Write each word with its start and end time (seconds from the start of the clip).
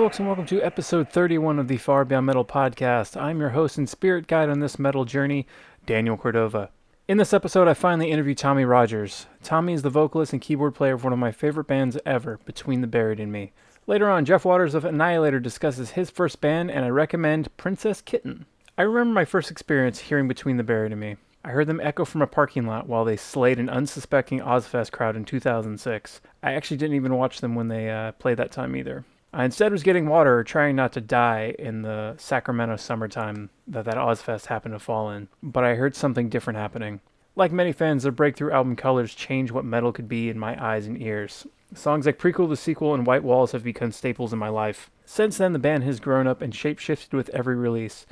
Folks, 0.00 0.18
and 0.18 0.26
welcome 0.26 0.46
to 0.46 0.62
episode 0.62 1.10
31 1.10 1.58
of 1.58 1.68
the 1.68 1.76
Far 1.76 2.06
Beyond 2.06 2.24
Metal 2.24 2.42
podcast. 2.42 3.20
I'm 3.20 3.38
your 3.38 3.50
host 3.50 3.76
and 3.76 3.86
spirit 3.86 4.26
guide 4.26 4.48
on 4.48 4.60
this 4.60 4.78
metal 4.78 5.04
journey, 5.04 5.46
Daniel 5.84 6.16
Cordova. 6.16 6.70
In 7.06 7.18
this 7.18 7.34
episode, 7.34 7.68
I 7.68 7.74
finally 7.74 8.10
interview 8.10 8.34
Tommy 8.34 8.64
Rogers. 8.64 9.26
Tommy 9.42 9.74
is 9.74 9.82
the 9.82 9.90
vocalist 9.90 10.32
and 10.32 10.40
keyboard 10.40 10.74
player 10.74 10.94
of 10.94 11.04
one 11.04 11.12
of 11.12 11.18
my 11.18 11.32
favorite 11.32 11.66
bands 11.66 11.98
ever, 12.06 12.40
Between 12.46 12.80
the 12.80 12.86
Buried 12.86 13.20
and 13.20 13.30
Me. 13.30 13.52
Later 13.86 14.08
on, 14.08 14.24
Jeff 14.24 14.46
Waters 14.46 14.74
of 14.74 14.86
Annihilator 14.86 15.38
discusses 15.38 15.90
his 15.90 16.08
first 16.08 16.40
band, 16.40 16.70
and 16.70 16.82
I 16.82 16.88
recommend 16.88 17.54
Princess 17.58 18.00
Kitten. 18.00 18.46
I 18.78 18.84
remember 18.84 19.12
my 19.12 19.26
first 19.26 19.50
experience 19.50 19.98
hearing 19.98 20.28
Between 20.28 20.56
the 20.56 20.64
Buried 20.64 20.92
and 20.92 21.00
Me. 21.02 21.16
I 21.44 21.50
heard 21.50 21.66
them 21.66 21.78
echo 21.78 22.06
from 22.06 22.22
a 22.22 22.26
parking 22.26 22.66
lot 22.66 22.88
while 22.88 23.04
they 23.04 23.18
slayed 23.18 23.58
an 23.58 23.68
unsuspecting 23.68 24.40
Ozzfest 24.40 24.92
crowd 24.92 25.14
in 25.14 25.26
2006. 25.26 26.22
I 26.42 26.54
actually 26.54 26.78
didn't 26.78 26.96
even 26.96 27.18
watch 27.18 27.42
them 27.42 27.54
when 27.54 27.68
they 27.68 27.90
uh, 27.90 28.12
played 28.12 28.38
that 28.38 28.50
time 28.50 28.74
either. 28.74 29.04
I 29.32 29.44
instead 29.44 29.70
was 29.70 29.84
getting 29.84 30.08
water, 30.08 30.42
trying 30.42 30.74
not 30.74 30.92
to 30.94 31.00
die 31.00 31.54
in 31.58 31.82
the 31.82 32.14
Sacramento 32.18 32.76
summertime 32.76 33.50
that 33.68 33.84
that 33.84 33.94
Ozzfest 33.94 34.46
happened 34.46 34.74
to 34.74 34.80
fall 34.80 35.10
in. 35.10 35.28
But 35.42 35.62
I 35.62 35.76
heard 35.76 35.94
something 35.94 36.28
different 36.28 36.58
happening. 36.58 37.00
Like 37.36 37.52
many 37.52 37.70
fans, 37.70 38.02
their 38.02 38.12
breakthrough 38.12 38.50
album 38.50 38.74
Colors 38.74 39.14
changed 39.14 39.52
what 39.52 39.64
metal 39.64 39.92
could 39.92 40.08
be 40.08 40.28
in 40.28 40.38
my 40.38 40.62
eyes 40.62 40.86
and 40.86 41.00
ears. 41.00 41.46
Songs 41.72 42.06
like 42.06 42.18
Prequel 42.18 42.48
to 42.48 42.56
Sequel 42.56 42.92
and 42.92 43.06
White 43.06 43.22
Walls 43.22 43.52
have 43.52 43.62
become 43.62 43.92
staples 43.92 44.32
in 44.32 44.38
my 44.40 44.48
life. 44.48 44.90
Since 45.04 45.38
then, 45.38 45.52
the 45.52 45.60
band 45.60 45.84
has 45.84 46.00
grown 46.00 46.26
up 46.26 46.42
and 46.42 46.52
shapeshifted 46.52 47.12
with 47.12 47.28
every 47.28 47.54
release. 47.54 48.06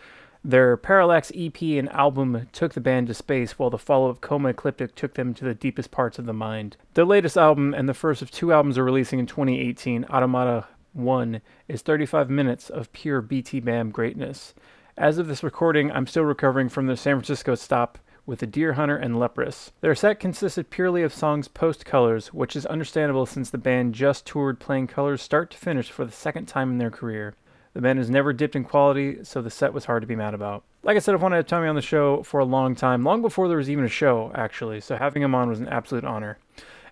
Their 0.45 0.77
Parallax 0.77 1.33
EP 1.35 1.61
and 1.63 1.89
album 1.89 2.49
took 2.53 2.75
the 2.75 2.81
band 2.81 3.09
to 3.09 3.15
space, 3.15 3.59
while 3.59 3.71
the 3.71 3.79
follow 3.79 4.09
up 4.09 4.21
Coma 4.21 4.51
Ecliptic 4.51 4.95
took 4.95 5.15
them 5.15 5.35
to 5.35 5.45
the 5.45 5.55
deepest 5.55 5.91
parts 5.91 6.21
of 6.21 6.27
the 6.27 6.33
mind. 6.33 6.77
Their 6.95 7.05
latest 7.05 7.37
album 7.37 7.75
and 7.75 7.89
the 7.89 7.95
first 7.95 8.23
of 8.23 8.31
two 8.31 8.53
albums 8.53 8.79
are 8.79 8.85
releasing 8.85 9.19
in 9.19 9.27
2018, 9.27 10.05
Automata 10.05 10.69
1, 10.92 11.41
is 11.69 11.83
35 11.83 12.31
minutes 12.31 12.70
of 12.70 12.92
pure 12.92 13.20
BT 13.20 13.61
Bam 13.61 13.91
greatness. 13.91 14.55
As 14.97 15.19
of 15.19 15.28
this 15.28 15.42
recording, 15.42 15.92
I'm 15.92 16.06
still 16.06 16.25
recovering 16.25 16.69
from 16.69 16.86
the 16.86 16.97
San 16.97 17.17
Francisco 17.17 17.55
stop 17.55 17.98
with 18.27 18.41
the 18.41 18.47
Deerhunter 18.47 19.00
and 19.00 19.19
Leprous. 19.19 19.72
Their 19.81 19.94
set 19.94 20.20
consisted 20.20 20.70
purely 20.70 21.03
of 21.03 21.14
songs 21.14 21.48
post 21.48 21.86
Colors, 21.86 22.33
which 22.34 22.55
is 22.55 22.66
understandable 22.66 23.25
since 23.25 23.48
the 23.48 23.59
band 23.59 23.94
just 23.94 24.27
toured 24.27 24.61
playing 24.61 24.89
Colors 24.89 25.22
start 25.22 25.50
to 25.53 25.56
finish 25.56 25.91
for 25.91 26.05
the 26.05 26.12
second 26.12 26.47
time 26.47 26.70
in 26.70 26.78
their 26.78 26.91
career. 26.91 27.34
The 27.72 27.81
band 27.81 27.98
has 27.98 28.11
never 28.11 28.33
dipped 28.33 28.56
in 28.56 28.64
quality, 28.64 29.25
so 29.25 29.41
the 29.41 29.50
set 29.50 29.72
was 29.72 29.86
hard 29.86 30.03
to 30.03 30.06
be 30.06 30.16
mad 30.16 30.34
about. 30.34 30.64
Like 30.83 30.97
I 30.97 31.00
said, 31.00 31.14
I've 31.14 31.22
wanted 31.22 31.47
Tommy 31.48 31.69
on 31.69 31.75
the 31.75 31.81
show 31.81 32.22
for 32.22 32.41
a 32.41 32.44
long 32.44 32.75
time, 32.75 33.03
long 33.03 33.22
before 33.22 33.48
there 33.48 33.56
was 33.56 33.70
even 33.70 33.84
a 33.84 33.89
show, 33.89 34.31
actually, 34.34 34.81
so 34.81 34.97
having 34.97 35.22
him 35.22 35.34
on 35.34 35.48
was 35.48 35.61
an 35.61 35.69
absolute 35.69 36.05
honor. 36.05 36.39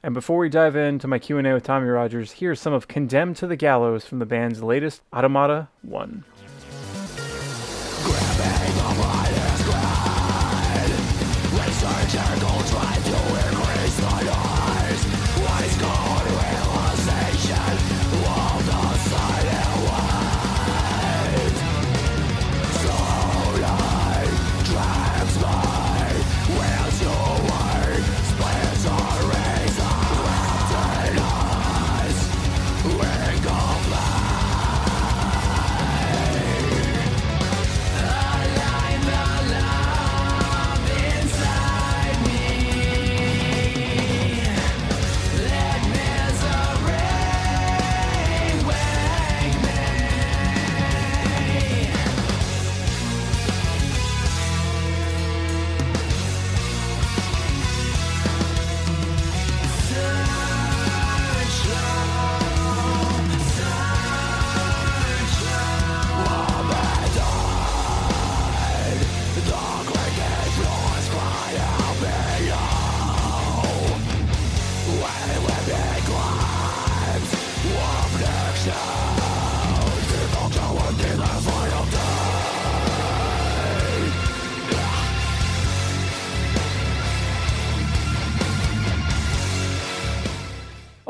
And 0.07 0.15
before 0.15 0.39
we 0.39 0.49
dive 0.49 0.77
into 0.77 1.09
my 1.09 1.19
Q&A 1.19 1.53
with 1.53 1.65
Tommy 1.65 1.89
Rogers, 1.89 2.31
here's 2.31 2.61
some 2.61 2.73
of 2.73 2.87
Condemned 2.87 3.35
to 3.39 3.49
the 3.49 3.57
Gallows 3.57 4.07
from 4.07 4.21
the 4.21 4.25
band's 4.25 4.63
latest 4.63 5.03
Automata 5.13 5.67
1. 5.83 6.23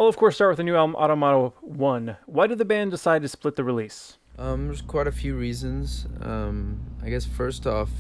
I'll 0.06 0.11
of 0.11 0.17
course 0.17 0.37
start 0.37 0.50
with 0.53 0.59
the 0.59 0.62
new 0.62 0.77
album 0.77 0.94
Automata 0.94 1.53
1. 1.62 2.17
Why 2.27 2.47
did 2.47 2.59
the 2.59 2.65
band 2.65 2.93
decide 2.93 3.22
to 3.22 3.28
split 3.28 3.56
the 3.56 3.65
release? 3.65 4.19
Um, 4.39 4.67
there's 4.67 4.81
quite 4.81 5.09
a 5.09 5.11
few 5.11 5.34
reasons. 5.34 6.06
Um, 6.21 6.78
I 7.03 7.11
guess 7.11 7.27
first 7.27 7.67
off, 7.67 7.91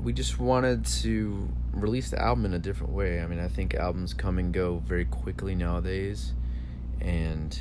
we 0.00 0.12
just 0.12 0.38
wanted 0.38 0.86
to 1.02 1.48
release 1.72 2.10
the 2.10 2.22
album 2.22 2.44
in 2.44 2.54
a 2.54 2.58
different 2.60 2.92
way. 2.92 3.20
I 3.20 3.26
mean, 3.26 3.40
I 3.40 3.48
think 3.48 3.74
albums 3.74 4.14
come 4.14 4.38
and 4.38 4.54
go 4.54 4.78
very 4.86 5.06
quickly 5.06 5.56
nowadays, 5.56 6.34
and 7.00 7.58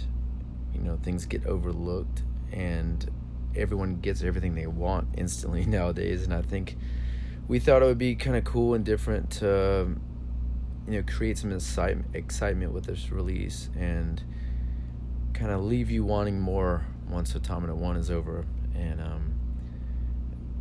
you 0.72 0.82
know 0.82 1.00
things 1.02 1.26
get 1.26 1.48
overlooked, 1.48 2.22
and 2.52 3.10
everyone 3.56 4.02
gets 4.02 4.22
everything 4.22 4.54
they 4.54 4.68
want 4.68 5.08
instantly 5.18 5.66
nowadays. 5.66 6.22
And 6.22 6.32
I 6.32 6.44
think 6.44 6.78
we 7.48 7.58
thought 7.58 7.82
it 7.82 7.86
would 7.86 7.98
be 7.98 8.14
kind 8.14 8.38
of 8.38 8.44
cool 8.44 8.76
and 8.76 8.86
different 8.86 9.32
to 9.32 9.96
you 10.88 10.98
know 10.98 11.04
create 11.04 11.38
some 11.38 11.52
excitement 11.52 12.08
excitement 12.14 12.72
with 12.72 12.86
this 12.86 13.12
release 13.12 13.70
and 13.78 14.24
kind 15.34 15.52
of 15.52 15.64
leave 15.64 15.92
you 15.92 16.04
wanting 16.04 16.40
more 16.40 16.86
once 17.10 17.36
Automata 17.36 17.76
One 17.76 17.96
is 17.96 18.10
over. 18.10 18.46
And 18.76 19.00
um, 19.00 19.34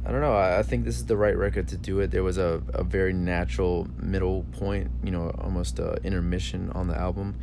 I 0.05 0.13
don't 0.13 0.21
know. 0.21 0.37
I, 0.37 0.63
think 0.63 0.85
this 0.85 0.97
is 0.97 1.07
the 1.07 1.17
right 1.17 1.37
record 1.37 1.69
to 1.69 1.77
do 1.77 2.01
it. 2.01 2.11
There 2.11 2.23
was 2.23 2.39
a, 2.39 2.63
a 2.75 2.85
very 2.85 3.13
natural 3.13 3.89
middle 3.99 4.45
point, 4.53 4.91
you 5.03 5.11
know, 5.11 5.31
almost 5.39 5.79
a 5.79 5.95
intermission 6.05 6.71
on 6.71 6.87
the 6.87 6.97
album, 6.97 7.39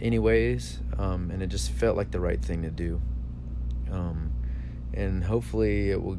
anyways. 0.00 0.78
Um, 0.98 1.30
and 1.30 1.42
it 1.42 1.48
just 1.48 1.70
felt 1.70 1.96
like 1.96 2.10
the 2.10 2.20
right 2.20 2.42
thing 2.42 2.62
to 2.62 2.70
do. 2.70 3.00
Um, 3.90 4.32
and 4.94 5.24
hopefully 5.24 5.90
it 5.90 6.02
will 6.02 6.18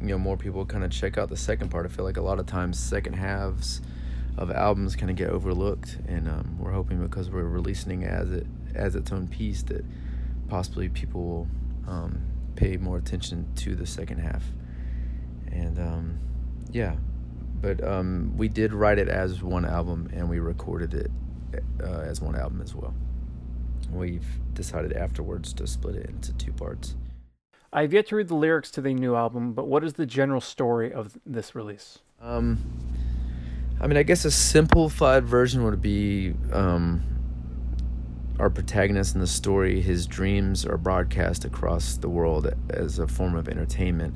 you 0.00 0.08
know 0.08 0.18
more 0.18 0.36
people 0.36 0.66
kind 0.66 0.84
of 0.84 0.90
check 0.90 1.18
out 1.18 1.28
the 1.28 1.36
second 1.36 1.70
part. 1.70 1.86
I 1.86 1.88
feel 1.88 2.04
like 2.04 2.16
a 2.16 2.22
lot 2.22 2.38
of 2.38 2.46
times 2.46 2.78
second 2.78 3.14
halves 3.14 3.80
of 4.38 4.50
albums 4.50 4.96
kind 4.96 5.10
of 5.10 5.16
get 5.16 5.30
overlooked, 5.30 5.98
and 6.08 6.28
um, 6.28 6.58
we're 6.58 6.72
hoping 6.72 7.00
because 7.00 7.30
we're 7.30 7.44
releasing 7.44 8.04
as 8.04 8.30
it 8.30 8.46
as 8.74 8.94
its 8.94 9.12
own 9.12 9.28
piece 9.28 9.62
that 9.64 9.84
possibly 10.48 10.88
people 10.88 11.22
will 11.22 11.48
um, 11.86 12.22
pay 12.56 12.76
more 12.76 12.96
attention 12.96 13.46
to 13.56 13.74
the 13.74 13.86
second 13.86 14.18
half. 14.18 14.44
And 15.50 15.78
um, 15.78 16.18
yeah, 16.70 16.96
but 17.60 17.82
um, 17.84 18.32
we 18.36 18.48
did 18.48 18.72
write 18.72 18.98
it 18.98 19.08
as 19.08 19.42
one 19.42 19.64
album, 19.64 20.08
and 20.12 20.28
we 20.28 20.38
recorded 20.38 20.94
it 20.94 21.10
uh, 21.82 22.00
as 22.00 22.20
one 22.20 22.34
album 22.34 22.60
as 22.62 22.74
well. 22.74 22.94
We've 23.90 24.26
decided 24.54 24.94
afterwards 24.94 25.52
to 25.54 25.66
split 25.66 25.96
it 25.96 26.08
into 26.08 26.32
two 26.34 26.52
parts. 26.52 26.96
I've 27.72 27.92
yet 27.92 28.08
to 28.08 28.16
read 28.16 28.28
the 28.28 28.34
lyrics 28.34 28.70
to 28.72 28.80
the 28.80 28.92
new 28.92 29.14
album, 29.16 29.52
but 29.54 29.66
what 29.66 29.82
is 29.84 29.94
the 29.94 30.06
general 30.06 30.40
story 30.40 30.92
of 30.92 31.16
this 31.24 31.54
release? 31.54 32.00
Um, 32.20 32.58
I 33.82 33.88
mean, 33.88 33.96
I 33.96 34.04
guess 34.04 34.24
a 34.24 34.30
simplified 34.30 35.24
version 35.24 35.64
would 35.64 35.82
be 35.82 36.34
um, 36.52 37.02
our 38.38 38.48
protagonist 38.48 39.16
in 39.16 39.20
the 39.20 39.26
story. 39.26 39.80
His 39.80 40.06
dreams 40.06 40.64
are 40.64 40.76
broadcast 40.76 41.44
across 41.44 41.96
the 41.96 42.08
world 42.08 42.54
as 42.70 43.00
a 43.00 43.08
form 43.08 43.34
of 43.34 43.48
entertainment, 43.48 44.14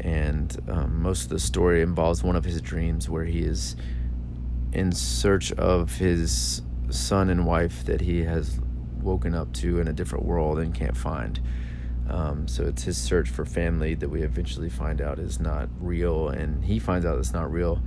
and 0.00 0.56
um, 0.68 1.02
most 1.02 1.24
of 1.24 1.28
the 1.28 1.38
story 1.38 1.82
involves 1.82 2.22
one 2.22 2.36
of 2.36 2.44
his 2.46 2.62
dreams 2.62 3.06
where 3.06 3.26
he 3.26 3.40
is 3.40 3.76
in 4.72 4.92
search 4.92 5.52
of 5.52 5.96
his 5.96 6.62
son 6.88 7.28
and 7.28 7.44
wife 7.44 7.84
that 7.84 8.00
he 8.00 8.22
has 8.22 8.58
woken 9.02 9.34
up 9.34 9.52
to 9.52 9.78
in 9.78 9.88
a 9.88 9.92
different 9.92 10.24
world 10.24 10.58
and 10.58 10.74
can't 10.74 10.96
find. 10.96 11.38
Um, 12.08 12.48
so 12.48 12.64
it's 12.64 12.84
his 12.84 12.96
search 12.96 13.28
for 13.28 13.44
family 13.44 13.94
that 13.94 14.08
we 14.08 14.22
eventually 14.22 14.70
find 14.70 15.02
out 15.02 15.18
is 15.18 15.38
not 15.38 15.68
real, 15.78 16.30
and 16.30 16.64
he 16.64 16.78
finds 16.78 17.04
out 17.04 17.18
it's 17.18 17.34
not 17.34 17.52
real 17.52 17.82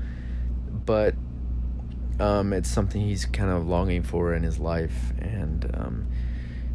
but 0.89 1.13
um, 2.19 2.51
it's 2.51 2.67
something 2.67 2.99
he's 2.99 3.23
kind 3.23 3.51
of 3.51 3.67
longing 3.67 4.01
for 4.01 4.33
in 4.33 4.41
his 4.41 4.57
life, 4.57 5.13
and 5.19 5.69
um, 5.75 6.07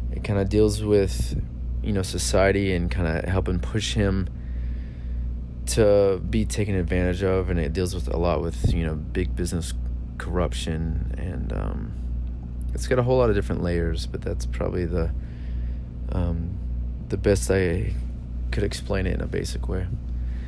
it 0.09 0.23
kind 0.23 0.39
of 0.39 0.47
deals 0.47 0.81
with 0.81 1.37
you 1.83 1.91
know 1.91 2.01
society 2.01 2.73
and 2.73 2.89
kind 2.89 3.09
of 3.09 3.25
helping 3.25 3.59
push 3.59 3.93
him 3.93 4.29
to 5.65 6.21
be 6.29 6.45
taken 6.45 6.75
advantage 6.75 7.23
of 7.23 7.49
and 7.49 7.59
it 7.59 7.73
deals 7.73 7.93
with 7.93 8.07
a 8.07 8.15
lot 8.15 8.41
with 8.41 8.73
you 8.73 8.85
know 8.85 8.95
big 8.95 9.35
business 9.35 9.73
corruption 10.17 11.13
and 11.17 11.51
um, 11.51 11.91
it's 12.73 12.87
got 12.87 12.97
a 12.97 13.03
whole 13.03 13.17
lot 13.17 13.29
of 13.29 13.35
different 13.35 13.61
layers 13.61 14.07
but 14.07 14.21
that's 14.21 14.45
probably 14.45 14.85
the 14.85 15.11
um, 16.13 16.57
the 17.09 17.17
best 17.17 17.51
i 17.51 17.93
could 18.51 18.63
explain 18.63 19.07
it 19.07 19.15
in 19.15 19.21
a 19.21 19.27
basic 19.27 19.67
way 19.67 19.85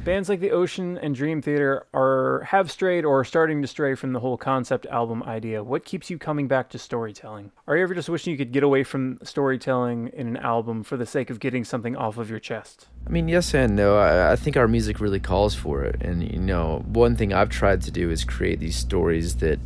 Bands 0.08 0.30
like 0.30 0.40
the 0.40 0.52
Ocean 0.52 0.98
and 0.98 1.14
Dream 1.14 1.42
Theater 1.42 1.86
are 1.94 2.40
have 2.48 2.72
strayed 2.72 3.04
or 3.04 3.20
are 3.20 3.26
starting 3.26 3.62
to 3.62 3.68
stray 3.68 3.94
from 3.94 4.14
the 4.14 4.22
whole 4.22 4.38
concept 4.38 4.86
album 4.86 5.22
idea. 5.24 5.62
What 5.62 5.84
keeps 5.84 6.10
you 6.10 6.18
coming 6.18 6.48
back 6.48 6.70
to 6.70 6.80
storytelling? 6.80 7.52
Are 7.68 7.76
you 7.76 7.84
ever 7.84 7.94
just 7.94 8.08
wishing 8.08 8.32
you 8.32 8.38
could 8.38 8.54
get 8.54 8.64
away 8.64 8.86
from 8.86 9.20
storytelling 9.22 10.08
in 10.14 10.28
an 10.28 10.38
album 10.38 10.84
for 10.84 10.96
the 10.96 11.06
sake 11.06 11.30
of 11.30 11.42
getting 11.42 11.66
something 11.66 11.98
off 11.98 12.18
of 12.18 12.30
your 12.30 12.40
chest? 12.40 12.88
I 13.06 13.10
mean, 13.10 13.28
yes 13.28 13.54
and 13.54 13.76
no. 13.76 13.98
I, 13.98 14.32
I 14.32 14.36
think 14.38 14.56
our 14.56 14.70
music 14.70 15.02
really 15.02 15.20
calls 15.20 15.54
for 15.54 15.84
it. 15.84 16.02
And, 16.02 16.24
you 16.24 16.40
know, 16.40 16.86
one 16.88 17.18
thing 17.18 17.34
I've 17.34 17.50
tried 17.50 17.82
to 17.82 17.92
do 17.92 18.10
is 18.10 18.24
create 18.24 18.62
these 18.62 18.78
stories 18.78 19.36
that 19.36 19.60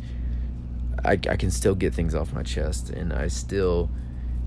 I, 1.04 1.12
I 1.12 1.36
can 1.36 1.52
still 1.52 1.76
get 1.76 1.94
things 1.94 2.16
off 2.16 2.32
my 2.32 2.42
chest. 2.42 2.90
And 2.90 3.12
I 3.12 3.28
still 3.28 3.92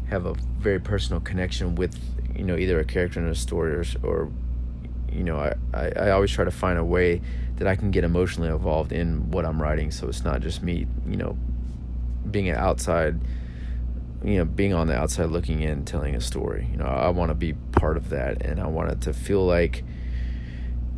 have 0.10 0.26
a 0.26 0.34
very 0.60 0.82
personal 0.82 1.22
connection 1.22 1.76
with, 1.76 1.98
you 2.36 2.44
know, 2.44 2.58
either 2.58 2.82
a 2.82 2.84
character 2.84 3.22
in 3.22 3.28
a 3.28 3.34
story 3.34 3.74
or, 3.74 3.86
or 4.04 4.30
you 5.16 5.24
know, 5.24 5.38
I, 5.38 5.56
I, 5.74 5.92
I 5.96 6.12
always 6.12 6.32
try 6.32 6.44
to 6.44 6.52
find 6.52 6.78
a 6.78 6.84
way 6.84 7.22
that 7.56 7.68
I 7.68 7.76
can 7.76 7.92
get 7.92 8.04
emotionally 8.04 8.50
involved 8.50 8.92
in 8.92 9.32
what 9.32 9.46
I'm 9.46 9.62
writing. 9.62 9.92
So 9.92 10.08
it's 10.08 10.24
not 10.24 10.42
just 10.42 10.62
me, 10.62 10.86
you 11.08 11.16
know, 11.16 11.38
being 12.30 12.50
an 12.50 12.58
outside, 12.58 13.20
you 14.24 14.38
know, 14.38 14.46
being 14.46 14.74
on 14.74 14.88
the 14.88 14.96
outside 14.96 15.30
looking 15.30 15.62
in, 15.62 15.86
telling 15.86 16.16
a 16.16 16.22
story. 16.22 16.68
You 16.70 16.78
know, 16.78 16.86
I 16.86 17.10
want 17.10 17.30
to 17.30 17.36
be 17.36 17.54
part 17.72 17.96
of 17.96 18.10
that, 18.10 18.46
and 18.46 18.60
I 18.60 18.68
want 18.68 18.92
it 18.92 19.02
to 19.02 19.14
feel 19.14 19.46
like 19.46 19.84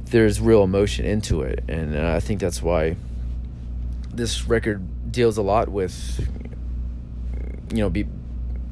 there's 0.06 0.42
real 0.42 0.63
emotion 0.63 1.06
into 1.06 1.42
it, 1.42 1.63
and 1.68 1.96
uh, 1.96 2.13
I 2.16 2.20
think 2.20 2.40
that's 2.40 2.62
why 2.62 2.96
this 4.13 4.48
record 4.48 5.12
deals 5.12 5.38
a 5.38 5.42
lot 5.42 5.70
with, 5.70 6.28
you 7.72 7.78
know, 7.78 7.90
be, 7.90 8.08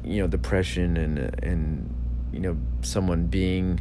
you 0.02 0.22
know, 0.22 0.26
depression 0.26 0.96
and 0.96 1.18
and 1.44 1.94
you 2.32 2.40
know, 2.40 2.56
someone 2.82 3.26
being 3.26 3.80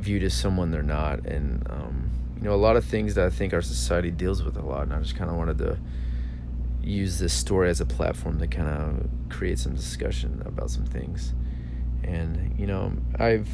viewed 0.00 0.22
as 0.22 0.34
someone 0.34 0.70
they're 0.70 0.82
not, 0.82 1.26
and 1.26 1.66
um, 1.70 2.10
you 2.36 2.44
know 2.44 2.54
a 2.54 2.56
lot 2.56 2.76
of 2.76 2.84
things 2.84 3.14
that 3.14 3.26
I 3.26 3.30
think 3.30 3.52
our 3.52 3.62
society 3.62 4.10
deals 4.10 4.42
with 4.42 4.56
a 4.56 4.62
lot. 4.62 4.82
And 4.82 4.92
I 4.92 5.00
just 5.00 5.16
kind 5.16 5.30
of 5.30 5.36
wanted 5.36 5.58
to 5.58 5.78
use 6.82 7.18
this 7.18 7.32
story 7.32 7.68
as 7.68 7.80
a 7.80 7.86
platform 7.86 8.38
to 8.38 8.46
kind 8.46 8.68
of 8.68 9.10
create 9.28 9.58
some 9.58 9.74
discussion 9.74 10.42
about 10.46 10.70
some 10.70 10.86
things. 10.86 11.34
And 12.02 12.58
you 12.58 12.66
know, 12.66 12.92
I've, 13.18 13.48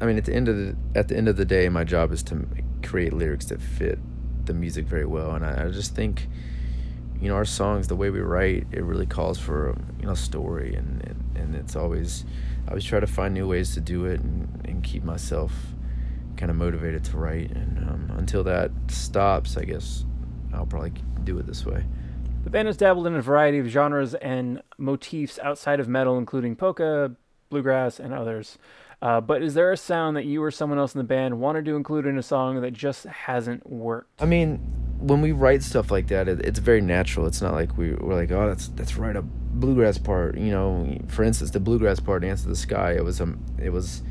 I 0.00 0.06
mean, 0.06 0.18
at 0.18 0.24
the 0.24 0.34
end 0.34 0.48
of 0.48 0.56
the 0.56 0.76
at 0.94 1.08
the 1.08 1.16
end 1.16 1.28
of 1.28 1.36
the 1.36 1.44
day, 1.44 1.68
my 1.68 1.84
job 1.84 2.12
is 2.12 2.22
to 2.24 2.46
create 2.82 3.12
lyrics 3.12 3.46
that 3.46 3.60
fit 3.60 3.98
the 4.44 4.54
music 4.54 4.86
very 4.86 5.06
well, 5.06 5.32
and 5.32 5.44
I, 5.44 5.66
I 5.66 5.68
just 5.70 5.94
think 5.94 6.28
you 7.22 7.28
know 7.28 7.36
our 7.36 7.44
songs 7.44 7.86
the 7.86 7.94
way 7.94 8.10
we 8.10 8.18
write 8.18 8.66
it 8.72 8.82
really 8.82 9.06
calls 9.06 9.38
for 9.38 9.78
you 10.00 10.06
know 10.06 10.14
story 10.14 10.74
and, 10.74 11.00
and 11.06 11.36
and 11.36 11.54
it's 11.54 11.76
always 11.76 12.24
always 12.72 12.84
try 12.84 13.00
to 13.00 13.06
find 13.06 13.34
new 13.34 13.46
ways 13.46 13.74
to 13.74 13.82
do 13.82 14.06
it 14.06 14.20
and, 14.20 14.48
and 14.64 14.82
keep 14.82 15.04
myself 15.04 15.52
kind 16.38 16.50
of 16.50 16.56
motivated 16.56 17.04
to 17.04 17.18
write. 17.18 17.50
And 17.50 17.78
um, 17.78 18.12
until 18.16 18.42
that 18.44 18.70
stops, 18.88 19.58
I 19.58 19.64
guess 19.64 20.06
I'll 20.54 20.64
probably 20.64 20.94
do 21.22 21.38
it 21.38 21.46
this 21.46 21.66
way. 21.66 21.84
The 22.44 22.50
band 22.50 22.68
has 22.68 22.78
dabbled 22.78 23.06
in 23.06 23.14
a 23.14 23.20
variety 23.20 23.58
of 23.58 23.66
genres 23.66 24.14
and 24.14 24.62
motifs 24.78 25.38
outside 25.42 25.80
of 25.80 25.88
metal, 25.88 26.16
including 26.16 26.56
polka, 26.56 27.14
bluegrass, 27.50 28.00
and 28.00 28.14
others. 28.14 28.56
Uh, 29.02 29.20
but 29.20 29.42
is 29.42 29.52
there 29.52 29.70
a 29.70 29.76
sound 29.76 30.16
that 30.16 30.24
you 30.24 30.42
or 30.42 30.50
someone 30.50 30.78
else 30.78 30.94
in 30.94 30.98
the 30.98 31.04
band 31.04 31.38
wanted 31.40 31.66
to 31.66 31.76
include 31.76 32.06
in 32.06 32.16
a 32.16 32.22
song 32.22 32.62
that 32.62 32.72
just 32.72 33.04
hasn't 33.04 33.68
worked? 33.68 34.22
I 34.22 34.24
mean, 34.24 34.56
when 34.98 35.20
we 35.20 35.32
write 35.32 35.62
stuff 35.62 35.90
like 35.90 36.06
that, 36.08 36.26
it, 36.26 36.40
it's 36.40 36.58
very 36.58 36.80
natural. 36.80 37.26
It's 37.26 37.42
not 37.42 37.52
like 37.52 37.76
we, 37.76 37.92
we're 37.92 38.14
like, 38.14 38.30
oh, 38.30 38.48
that's 38.48 38.68
that's 38.68 38.96
right 38.96 39.14
up 39.14 39.26
bluegrass 39.52 39.98
part. 39.98 40.36
You 40.36 40.50
know, 40.50 40.98
for 41.08 41.22
instance, 41.22 41.50
the 41.50 41.60
bluegrass 41.60 42.00
part, 42.00 42.24
"Ants 42.24 42.42
of 42.42 42.48
the 42.48 42.56
Sky," 42.56 42.92
it 42.92 43.04
was 43.04 43.20
um, 43.20 43.44
it 43.58 43.70
was 43.70 44.02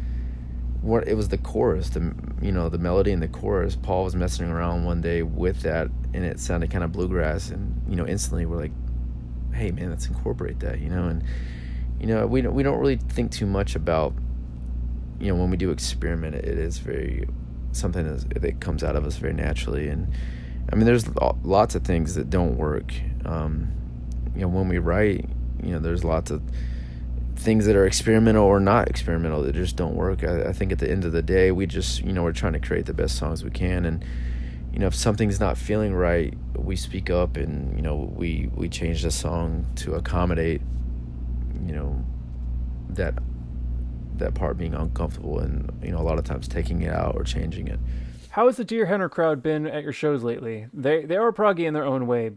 what 0.82 1.08
it 1.08 1.16
was 1.16 1.30
the 1.30 1.38
chorus, 1.38 1.90
the 1.90 2.14
you 2.42 2.52
know 2.52 2.70
the 2.70 2.78
melody 2.78 3.12
and 3.12 3.22
the 3.22 3.28
chorus. 3.28 3.76
Paul 3.76 4.04
was 4.04 4.16
messing 4.16 4.50
around 4.50 4.86
one 4.86 5.02
day 5.02 5.22
with 5.24 5.62
that, 5.62 5.90
and 6.14 6.26
it 6.26 6.40
sounded 6.40 6.72
kind 6.72 6.84
of 6.84 6.92
bluegrass, 6.92 7.50
and 7.50 7.82
you 7.88 7.96
know 7.96 8.08
instantly 8.08 8.46
we're 8.46 8.58
like, 8.58 8.72
hey 9.54 9.72
man, 9.72 9.90
let's 9.90 10.08
incorporate 10.08 10.60
that, 10.62 10.80
you 10.80 10.90
know, 10.90 11.08
and 11.08 11.24
you 12.00 12.08
know 12.08 12.26
we 12.26 12.42
don't 12.42 12.54
we 12.54 12.64
don't 12.64 12.80
really 12.80 12.98
think 12.98 13.32
too 13.32 13.46
much 13.46 13.76
about 13.76 14.14
you 15.20 15.28
know 15.28 15.36
when 15.40 15.52
we 15.52 15.58
do 15.58 15.72
experiment, 15.72 16.36
it 16.36 16.46
is 16.58 16.80
very 16.80 17.28
something 17.74 18.18
that 18.28 18.60
comes 18.60 18.84
out 18.84 18.96
of 18.96 19.06
us 19.06 19.18
very 19.18 19.34
naturally, 19.34 19.88
and 19.88 20.12
I 20.72 20.76
mean 20.76 20.86
there's 20.86 21.08
lots 21.44 21.76
of 21.76 21.84
things 21.84 22.16
that 22.16 22.30
don't 22.30 22.58
work. 22.58 22.94
Um, 23.24 23.72
you 24.36 24.42
know 24.42 24.48
when 24.48 24.68
we 24.68 24.78
write 24.78 25.30
you 25.64 25.72
know 25.72 25.80
there's 25.80 26.04
lots 26.04 26.32
of 26.32 26.42
things 27.36 27.66
that 27.66 27.76
are 27.76 27.88
experimental 27.88 28.44
or 28.44 28.60
not 28.60 28.88
experimental 28.88 29.42
that 29.42 29.54
just 29.54 29.76
don't 29.76 29.96
work. 29.96 30.24
I, 30.24 30.50
I, 30.50 30.54
think 30.54 30.72
at 30.72 30.78
the 30.78 30.90
end 30.90 31.06
of 31.06 31.12
the 31.12 31.24
day 31.24 31.52
we 31.52 31.66
just 31.66 32.02
you 32.02 32.14
know 32.14 32.24
we're 32.24 32.34
trying 32.34 32.54
to 32.54 32.60
create 32.60 32.86
the 32.86 32.94
best 32.94 33.18
songs 33.18 33.44
we 33.44 33.50
can. 33.50 33.86
And 33.86 34.06
you 34.72 34.80
know 34.80 34.88
if 34.88 34.96
something's 34.96 35.40
not 35.40 35.58
feeling 35.58 35.94
right 35.94 36.34
we 36.56 36.76
speak 36.76 37.10
up 37.10 37.38
and 37.38 37.76
you 37.76 37.82
know 37.82 38.12
we 38.16 38.50
we 38.54 38.70
change 38.70 39.02
the 39.02 39.12
song 39.12 39.66
to 39.76 39.96
accommodate 39.96 40.62
you 41.66 41.74
know 41.74 42.06
that 42.90 43.16
that 44.16 44.34
part 44.34 44.58
being 44.58 44.74
uncomfortable 44.74 45.40
and 45.40 45.72
you 45.84 45.92
know 45.92 45.98
a 45.98 46.04
lot 46.04 46.18
of 46.20 46.24
times 46.24 46.48
taking 46.48 46.84
it 46.84 46.94
out 46.94 47.16
or 47.16 47.24
changing 47.24 47.68
it. 47.68 47.80
How 48.30 48.46
has 48.46 48.56
the 48.56 48.64
Deerhunter 48.64 49.10
crowd 49.10 49.44
been 49.44 49.68
at 49.68 49.84
your 49.84 49.92
shows 49.92 50.24
lately? 50.24 50.68
They 50.74 51.06
they 51.06 51.18
are 51.18 51.32
proggy 51.32 51.66
in 51.66 51.74
their 51.74 51.86
own 51.86 52.06
way 52.06 52.32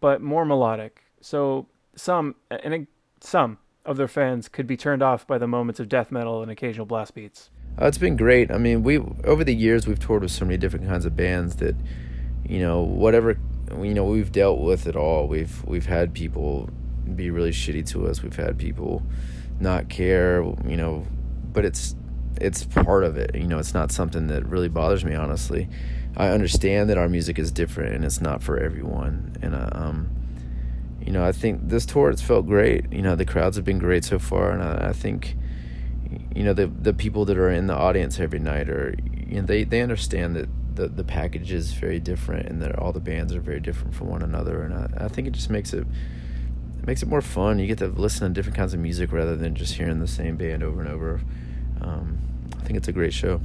but 0.00 0.20
more 0.20 0.44
melodic 0.44 1.03
so 1.24 1.66
some 1.96 2.34
and 2.50 2.86
some 3.20 3.56
of 3.86 3.96
their 3.96 4.08
fans 4.08 4.46
could 4.46 4.66
be 4.66 4.76
turned 4.76 5.02
off 5.02 5.26
by 5.26 5.38
the 5.38 5.46
moments 5.46 5.80
of 5.80 5.88
death 5.88 6.12
metal 6.12 6.42
and 6.42 6.50
occasional 6.50 6.84
blast 6.84 7.14
beats. 7.14 7.48
Uh, 7.80 7.86
it's 7.86 7.96
been 7.96 8.14
great. 8.14 8.50
I 8.50 8.58
mean, 8.58 8.82
we 8.82 8.98
over 8.98 9.42
the 9.42 9.54
years 9.54 9.86
we've 9.86 9.98
toured 9.98 10.22
with 10.22 10.30
so 10.30 10.44
many 10.44 10.58
different 10.58 10.86
kinds 10.86 11.06
of 11.06 11.16
bands 11.16 11.56
that, 11.56 11.74
you 12.46 12.60
know, 12.60 12.82
whatever, 12.82 13.38
you 13.80 13.94
know, 13.94 14.04
we've 14.04 14.32
dealt 14.32 14.60
with 14.60 14.86
it 14.86 14.96
all. 14.96 15.26
We've 15.26 15.64
we've 15.64 15.86
had 15.86 16.12
people 16.12 16.68
be 17.16 17.30
really 17.30 17.52
shitty 17.52 17.88
to 17.88 18.06
us. 18.06 18.22
We've 18.22 18.36
had 18.36 18.58
people 18.58 19.02
not 19.58 19.88
care, 19.88 20.42
you 20.66 20.76
know, 20.76 21.06
but 21.54 21.64
it's 21.64 21.96
it's 22.38 22.64
part 22.64 23.02
of 23.02 23.16
it. 23.16 23.34
You 23.34 23.46
know, 23.46 23.58
it's 23.58 23.72
not 23.72 23.90
something 23.90 24.26
that 24.26 24.46
really 24.46 24.68
bothers 24.68 25.06
me. 25.06 25.14
Honestly, 25.14 25.70
I 26.18 26.28
understand 26.28 26.90
that 26.90 26.98
our 26.98 27.08
music 27.08 27.38
is 27.38 27.50
different 27.50 27.94
and 27.94 28.04
it's 28.04 28.20
not 28.20 28.42
for 28.42 28.58
everyone. 28.58 29.36
And 29.40 29.54
uh, 29.54 29.70
um, 29.72 30.23
you 31.04 31.12
know, 31.12 31.24
I 31.24 31.32
think 31.32 31.68
this 31.68 31.84
tour 31.84 32.10
it's 32.10 32.22
felt 32.22 32.46
great. 32.46 32.90
You 32.92 33.02
know, 33.02 33.14
the 33.14 33.26
crowds 33.26 33.56
have 33.56 33.64
been 33.64 33.78
great 33.78 34.04
so 34.04 34.18
far, 34.18 34.50
and 34.50 34.62
I, 34.62 34.88
I 34.88 34.92
think, 34.92 35.36
you 36.34 36.42
know, 36.42 36.54
the 36.54 36.66
the 36.66 36.94
people 36.94 37.24
that 37.26 37.36
are 37.36 37.50
in 37.50 37.66
the 37.66 37.74
audience 37.74 38.18
every 38.18 38.38
night 38.38 38.70
are, 38.70 38.94
you 39.14 39.40
know, 39.40 39.46
they 39.46 39.64
they 39.64 39.82
understand 39.82 40.34
that 40.36 40.48
the 40.76 40.88
the 40.88 41.04
package 41.04 41.52
is 41.52 41.72
very 41.72 42.00
different 42.00 42.48
and 42.48 42.62
that 42.62 42.78
all 42.78 42.92
the 42.92 43.00
bands 43.00 43.34
are 43.34 43.40
very 43.40 43.60
different 43.60 43.94
from 43.94 44.08
one 44.08 44.22
another, 44.22 44.62
and 44.62 44.74
I, 44.74 45.04
I 45.04 45.08
think 45.08 45.28
it 45.28 45.32
just 45.32 45.50
makes 45.50 45.74
it, 45.74 45.86
it 46.78 46.86
makes 46.86 47.02
it 47.02 47.08
more 47.08 47.22
fun. 47.22 47.58
You 47.58 47.66
get 47.66 47.78
to 47.78 47.88
listen 47.88 48.26
to 48.26 48.32
different 48.32 48.56
kinds 48.56 48.72
of 48.72 48.80
music 48.80 49.12
rather 49.12 49.36
than 49.36 49.54
just 49.54 49.74
hearing 49.74 50.00
the 50.00 50.08
same 50.08 50.36
band 50.36 50.62
over 50.62 50.80
and 50.80 50.88
over. 50.88 51.20
Um, 51.82 52.18
I 52.58 52.64
think 52.64 52.78
it's 52.78 52.88
a 52.88 52.92
great 52.92 53.12
show. 53.12 53.42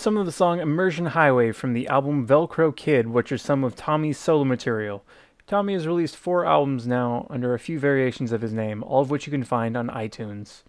Was 0.00 0.04
some 0.04 0.16
of 0.16 0.24
the 0.24 0.32
song 0.32 0.60
Immersion 0.60 1.04
Highway 1.04 1.52
from 1.52 1.74
the 1.74 1.86
album 1.88 2.26
Velcro 2.26 2.74
Kid, 2.74 3.08
which 3.08 3.30
is 3.30 3.42
some 3.42 3.62
of 3.62 3.76
Tommy's 3.76 4.16
solo 4.16 4.44
material. 4.44 5.04
Tommy 5.46 5.74
has 5.74 5.86
released 5.86 6.16
four 6.16 6.46
albums 6.46 6.86
now 6.86 7.26
under 7.28 7.52
a 7.52 7.58
few 7.58 7.78
variations 7.78 8.32
of 8.32 8.40
his 8.40 8.54
name, 8.54 8.82
all 8.82 9.02
of 9.02 9.10
which 9.10 9.26
you 9.26 9.30
can 9.30 9.44
find 9.44 9.76
on 9.76 9.88
iTunes. 9.88 10.62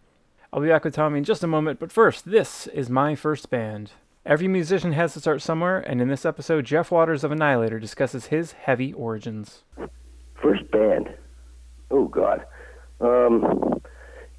I'll 0.52 0.62
be 0.62 0.68
back 0.68 0.84
with 0.84 0.96
Tommy 0.96 1.20
in 1.20 1.24
just 1.24 1.46
a 1.46 1.48
moment, 1.48 1.80
but 1.80 1.94
first, 1.94 2.30
this 2.30 2.68
is 2.68 2.90
my 2.90 3.16
first 3.16 3.50
band. 3.50 3.94
Every 4.26 4.50
musician 4.50 4.92
has 4.92 5.14
to 5.14 5.22
start 5.22 5.42
somewhere, 5.42 5.80
and 5.80 6.02
in 6.02 6.10
this 6.10 6.26
episode, 6.26 6.66
Jeff 6.66 6.92
Waters 6.92 7.24
of 7.24 7.32
Annihilator 7.32 7.80
discusses 7.80 8.26
his 8.26 8.52
heavy 8.52 8.92
origins. 8.92 9.64
First 10.44 10.70
band? 10.72 11.10
Oh, 11.90 12.10
God. 12.10 12.46
Um, 13.00 13.81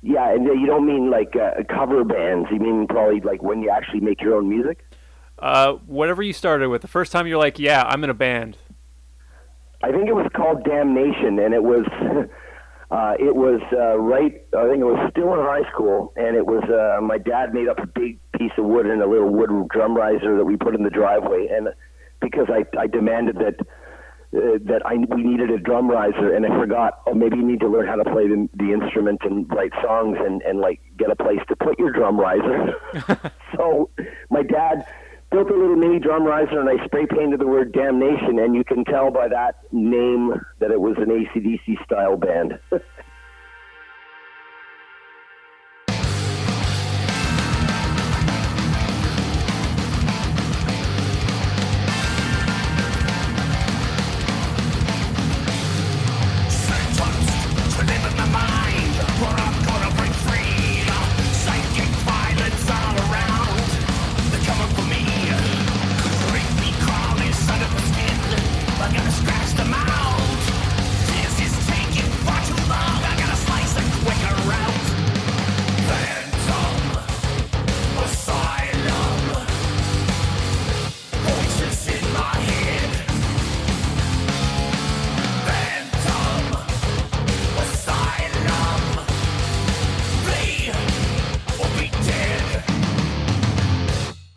yeah, 0.02 0.32
and 0.32 0.44
you 0.44 0.66
don't 0.66 0.84
mean 0.84 1.10
like 1.10 1.34
uh, 1.36 1.62
cover 1.68 2.02
bands. 2.04 2.48
You 2.50 2.58
mean 2.58 2.86
probably 2.88 3.20
like 3.20 3.42
when 3.42 3.62
you 3.62 3.70
actually 3.70 4.00
make 4.00 4.20
your 4.20 4.34
own 4.34 4.48
music? 4.48 4.84
Uh, 5.38 5.74
whatever 5.86 6.22
you 6.22 6.32
started 6.32 6.68
with. 6.68 6.82
The 6.82 6.88
first 6.88 7.12
time 7.12 7.26
you're 7.26 7.38
like, 7.38 7.58
yeah, 7.58 7.84
I'm 7.84 8.02
in 8.02 8.10
a 8.10 8.14
band. 8.14 8.58
I 9.82 9.90
think 9.90 10.08
it 10.08 10.14
was 10.14 10.28
called 10.34 10.64
Damnation, 10.64 11.38
and 11.38 11.54
it 11.54 11.62
was 11.62 11.86
uh, 12.90 13.14
it 13.18 13.34
was 13.34 13.60
uh, 13.72 13.96
right. 13.98 14.44
I 14.56 14.68
think 14.68 14.80
it 14.80 14.84
was 14.84 15.10
still 15.12 15.32
in 15.34 15.40
high 15.40 15.68
school, 15.72 16.12
and 16.16 16.36
it 16.36 16.46
was 16.46 16.64
uh, 16.64 17.00
my 17.00 17.18
dad 17.18 17.54
made 17.54 17.68
up 17.68 17.78
a 17.78 17.86
big 17.86 18.18
piece 18.36 18.52
of 18.58 18.64
wood 18.64 18.86
and 18.86 19.02
a 19.02 19.08
little 19.08 19.30
wood 19.30 19.50
drum 19.68 19.96
riser 19.96 20.36
that 20.36 20.44
we 20.44 20.56
put 20.56 20.74
in 20.74 20.82
the 20.82 20.90
driveway, 20.90 21.48
and 21.48 21.68
because 22.20 22.46
I 22.48 22.64
I 22.76 22.88
demanded 22.88 23.36
that 23.36 23.64
uh, 24.34 24.58
that 24.64 24.82
I 24.84 24.94
we 24.94 25.22
needed 25.22 25.50
a 25.50 25.58
drum 25.58 25.90
riser, 25.90 26.34
and 26.34 26.46
I 26.46 26.48
forgot. 26.58 27.02
Oh, 27.06 27.14
maybe 27.14 27.36
you 27.36 27.46
need 27.46 27.60
to 27.60 27.68
learn 27.68 27.86
how 27.86 27.96
to 27.96 28.04
play 28.04 28.28
the, 28.28 28.48
the 28.54 28.72
instrument 28.72 29.20
and 29.24 29.46
write 29.50 29.72
songs, 29.82 30.18
and 30.20 30.42
and 30.42 30.60
like 30.60 30.80
get 30.96 31.10
a 31.10 31.16
place 31.16 31.40
to 31.48 31.56
put 31.56 31.78
your 31.78 31.90
drum 31.90 32.18
riser. 32.18 32.74
so 33.56 33.90
my 34.30 34.42
dad 34.42 34.86
built 35.30 35.50
a 35.50 35.54
little 35.54 35.76
mini 35.76 35.98
drum 35.98 36.24
riser, 36.24 36.60
and 36.60 36.68
I 36.68 36.84
spray 36.86 37.06
painted 37.06 37.40
the 37.40 37.46
word 37.46 37.72
"damnation," 37.72 38.38
and 38.38 38.54
you 38.54 38.64
can 38.64 38.84
tell 38.84 39.10
by 39.10 39.28
that 39.28 39.60
name 39.72 40.32
that 40.60 40.70
it 40.70 40.80
was 40.80 40.96
an 40.98 41.06
ACDC 41.06 41.84
style 41.84 42.16
band. 42.16 42.58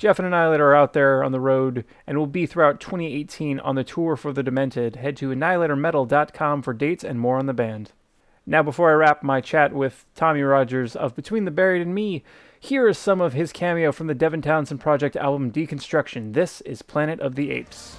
Jeff 0.06 0.20
and 0.20 0.28
Annihilator 0.28 0.68
are 0.68 0.76
out 0.76 0.94
there 0.94 1.24
on 1.24 1.32
the 1.32 1.40
road 1.40 1.84
and 2.06 2.16
will 2.16 2.28
be 2.28 2.46
throughout 2.46 2.80
2018 2.80 3.60
on 3.60 3.74
the 3.74 3.84
tour 3.84 4.16
for 4.16 4.32
the 4.32 4.44
Demented. 4.44 4.98
Head 4.98 5.18
to 5.18 5.30
annihilatormetal.com 5.30 6.62
for 6.62 6.74
dates 6.76 7.04
and 7.04 7.20
more 7.20 7.40
on 7.40 7.48
the 7.48 7.56
band. 7.56 7.92
Now, 8.46 8.62
before 8.62 8.92
I 8.92 8.94
wrap 8.94 9.24
my 9.24 9.42
chat 9.42 9.74
with 9.74 10.06
Tommy 10.14 10.44
Rogers 10.44 10.96
of 10.96 11.16
Between 11.16 11.46
the 11.46 11.50
Buried 11.50 11.82
and 11.82 11.96
Me, 11.96 12.24
here 12.60 12.88
is 12.88 13.00
some 13.00 13.20
of 13.20 13.34
his 13.34 13.52
cameo 13.52 13.92
from 13.92 14.06
the 14.06 14.14
Devin 14.14 14.44
Townsend 14.44 14.80
Project 14.80 15.16
album 15.16 15.52
Deconstruction. 15.52 16.34
This 16.34 16.62
is 16.62 16.84
Planet 16.84 17.20
of 17.20 17.34
the 17.34 17.50
Apes. 17.50 17.98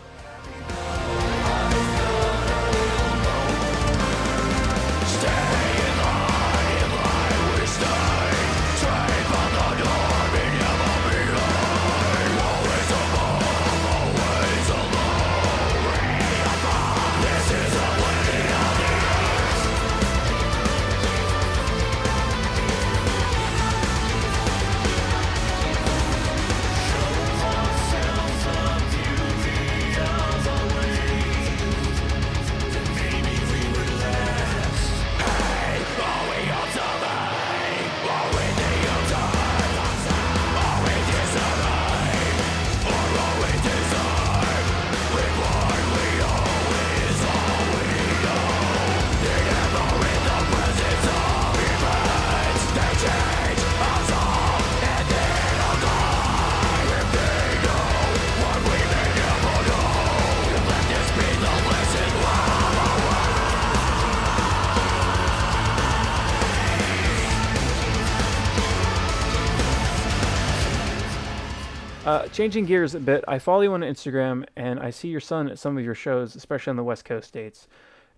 Changing 72.37 72.67
gears 72.67 72.95
a 72.95 73.01
bit, 73.01 73.25
I 73.27 73.39
follow 73.39 73.63
you 73.63 73.73
on 73.73 73.81
Instagram 73.81 74.45
and 74.57 74.79
I 74.79 74.91
see 74.91 75.09
your 75.09 75.21
son 75.21 75.49
at 75.49 75.59
some 75.59 75.79
of 75.79 75.85
your 75.85 75.95
shows, 75.95 76.37
especially 76.37 76.71
on 76.71 76.77
the 76.77 76.85
West 76.85 77.07
Coast 77.07 77.27
states. 77.27 77.67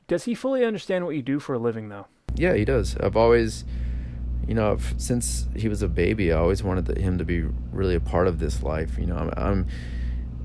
Does 0.09 0.25
he 0.25 0.35
fully 0.35 0.65
understand 0.65 1.05
what 1.05 1.15
you 1.15 1.23
do 1.23 1.39
for 1.39 1.55
a 1.55 1.59
living, 1.59 1.89
though? 1.89 2.07
Yeah, 2.35 2.55
he 2.55 2.65
does. 2.65 2.97
I've 2.97 3.17
always, 3.17 3.65
you 4.49 4.55
know, 4.55 4.77
since 4.97 5.47
he 5.55 5.69
was 5.69 5.83
a 5.83 5.89
baby, 5.89 6.33
I 6.33 6.39
always 6.39 6.65
wanted 6.65 6.99
him 6.99 7.17
to 7.19 7.25
be 7.25 7.43
really 7.71 7.95
a 7.95 8.01
part 8.01 8.27
of 8.27 8.41
this 8.41 8.61
life. 8.61 8.99
You 8.99 9.07
know, 9.07 9.17
I'm, 9.17 9.33
I'm 9.37 9.67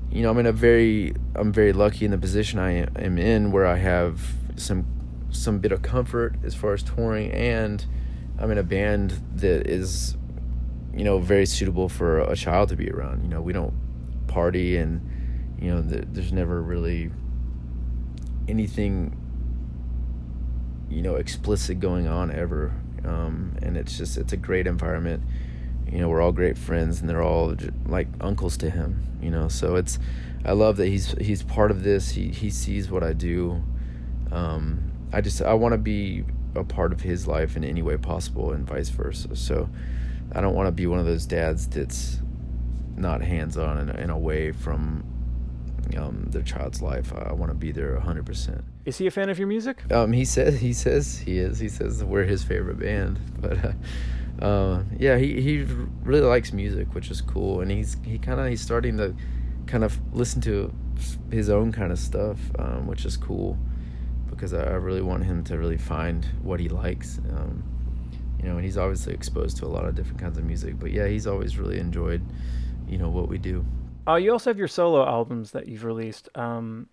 you 0.08 0.22
know, 0.22 0.30
I'm 0.30 0.38
in 0.38 0.46
a 0.46 0.52
very, 0.52 1.12
I'm 1.34 1.52
very 1.52 1.72
lucky 1.72 2.04
in 2.04 2.12
the 2.12 2.18
position 2.18 2.60
I 2.60 2.86
am 2.94 3.18
in 3.18 3.50
where 3.50 3.66
I 3.66 3.78
have 3.78 4.20
some, 4.54 4.86
some 5.30 5.58
bit 5.58 5.72
of 5.72 5.82
comfort 5.82 6.36
as 6.44 6.54
far 6.54 6.74
as 6.74 6.84
touring, 6.84 7.32
and 7.32 7.84
I'm 8.38 8.52
in 8.52 8.58
a 8.58 8.62
band 8.62 9.20
that 9.34 9.66
is 9.68 10.16
you 10.96 11.04
know, 11.04 11.18
very 11.18 11.46
suitable 11.46 11.88
for 11.88 12.20
a 12.20 12.36
child 12.36 12.68
to 12.68 12.76
be 12.76 12.90
around. 12.90 13.22
You 13.22 13.28
know, 13.28 13.40
we 13.40 13.52
don't 13.52 13.74
party 14.28 14.76
and, 14.76 15.00
you 15.60 15.70
know, 15.70 15.82
th- 15.82 16.04
there's 16.12 16.32
never 16.32 16.62
really 16.62 17.10
anything, 18.48 19.16
you 20.88 21.02
know, 21.02 21.16
explicit 21.16 21.80
going 21.80 22.06
on 22.06 22.30
ever. 22.30 22.72
Um, 23.04 23.56
and 23.62 23.76
it's 23.76 23.98
just, 23.98 24.16
it's 24.16 24.32
a 24.32 24.36
great 24.36 24.66
environment. 24.66 25.22
You 25.90 25.98
know, 25.98 26.08
we're 26.08 26.20
all 26.20 26.32
great 26.32 26.56
friends 26.56 27.00
and 27.00 27.08
they're 27.08 27.22
all 27.22 27.54
like 27.86 28.08
uncles 28.20 28.56
to 28.58 28.70
him, 28.70 29.18
you 29.20 29.30
know, 29.30 29.48
so 29.48 29.76
it's, 29.76 29.98
I 30.44 30.52
love 30.52 30.76
that 30.76 30.86
he's, 30.86 31.12
he's 31.20 31.42
part 31.42 31.70
of 31.70 31.82
this. 31.82 32.10
He, 32.10 32.28
he 32.28 32.50
sees 32.50 32.90
what 32.90 33.02
I 33.02 33.12
do. 33.14 33.62
Um, 34.30 34.92
I 35.12 35.20
just, 35.20 35.40
I 35.42 35.54
want 35.54 35.72
to 35.72 35.78
be 35.78 36.24
a 36.54 36.64
part 36.64 36.92
of 36.92 37.00
his 37.00 37.26
life 37.26 37.56
in 37.56 37.64
any 37.64 37.82
way 37.82 37.96
possible 37.96 38.52
and 38.52 38.66
vice 38.66 38.90
versa. 38.90 39.34
So, 39.36 39.68
I 40.32 40.40
don't 40.40 40.54
want 40.54 40.66
to 40.66 40.72
be 40.72 40.86
one 40.86 40.98
of 40.98 41.06
those 41.06 41.26
dads 41.26 41.66
that's 41.68 42.20
not 42.96 43.22
hands 43.22 43.56
on 43.56 43.78
and, 43.78 43.90
and 43.90 44.10
away 44.10 44.52
from 44.52 45.04
um, 45.96 46.26
their 46.30 46.42
child's 46.42 46.80
life. 46.80 47.12
I 47.12 47.32
want 47.32 47.50
to 47.50 47.56
be 47.56 47.72
there 47.72 47.98
100%. 47.98 48.62
Is 48.84 48.98
he 48.98 49.06
a 49.06 49.10
fan 49.10 49.28
of 49.28 49.38
your 49.38 49.48
music? 49.48 49.90
Um, 49.92 50.12
he 50.12 50.24
says 50.24 50.60
he 50.60 50.72
says 50.72 51.18
he 51.18 51.38
is. 51.38 51.58
He 51.58 51.68
says 51.68 52.04
we're 52.04 52.24
his 52.24 52.42
favorite 52.42 52.78
band. 52.78 53.20
But 53.44 53.58
uh, 54.42 54.44
uh, 54.44 54.82
yeah, 54.98 55.18
he 55.18 55.40
he 55.40 55.62
really 56.02 56.26
likes 56.26 56.52
music, 56.52 56.94
which 56.94 57.10
is 57.10 57.20
cool. 57.20 57.60
And 57.60 57.70
he's 57.70 57.96
he 58.02 58.18
kind 58.18 58.40
of 58.40 58.48
he's 58.48 58.60
starting 58.60 58.96
to 58.96 59.14
kind 59.66 59.84
of 59.84 59.98
listen 60.14 60.40
to 60.42 60.72
his 61.30 61.50
own 61.50 61.72
kind 61.72 61.92
of 61.92 61.98
stuff, 61.98 62.38
um, 62.58 62.86
which 62.86 63.04
is 63.04 63.16
cool 63.16 63.58
because 64.30 64.52
I, 64.52 64.62
I, 64.62 64.74
really 64.74 65.00
want 65.00 65.24
him 65.24 65.44
to 65.44 65.58
really 65.58 65.76
find 65.76 66.26
what 66.42 66.58
he 66.58 66.68
likes. 66.68 67.18
Um, 67.30 67.62
you 68.44 68.50
know, 68.50 68.56
and 68.56 68.64
he's 68.64 68.76
obviously 68.76 69.14
exposed 69.14 69.56
to 69.56 69.64
a 69.64 69.68
lot 69.68 69.86
of 69.86 69.94
different 69.94 70.20
kinds 70.20 70.36
of 70.36 70.44
music. 70.44 70.78
But 70.78 70.92
yeah, 70.92 71.06
he's 71.06 71.26
always 71.26 71.56
really 71.56 71.78
enjoyed 71.78 72.22
you 72.86 72.98
know 72.98 73.08
what 73.08 73.28
we 73.28 73.38
do. 73.38 73.64
Uh, 74.06 74.16
you 74.16 74.30
also 74.32 74.50
have 74.50 74.58
your 74.58 74.68
solo 74.68 75.06
albums 75.06 75.52
that 75.52 75.66
you've 75.66 75.84
released. 75.84 76.28
Um, 76.34 76.88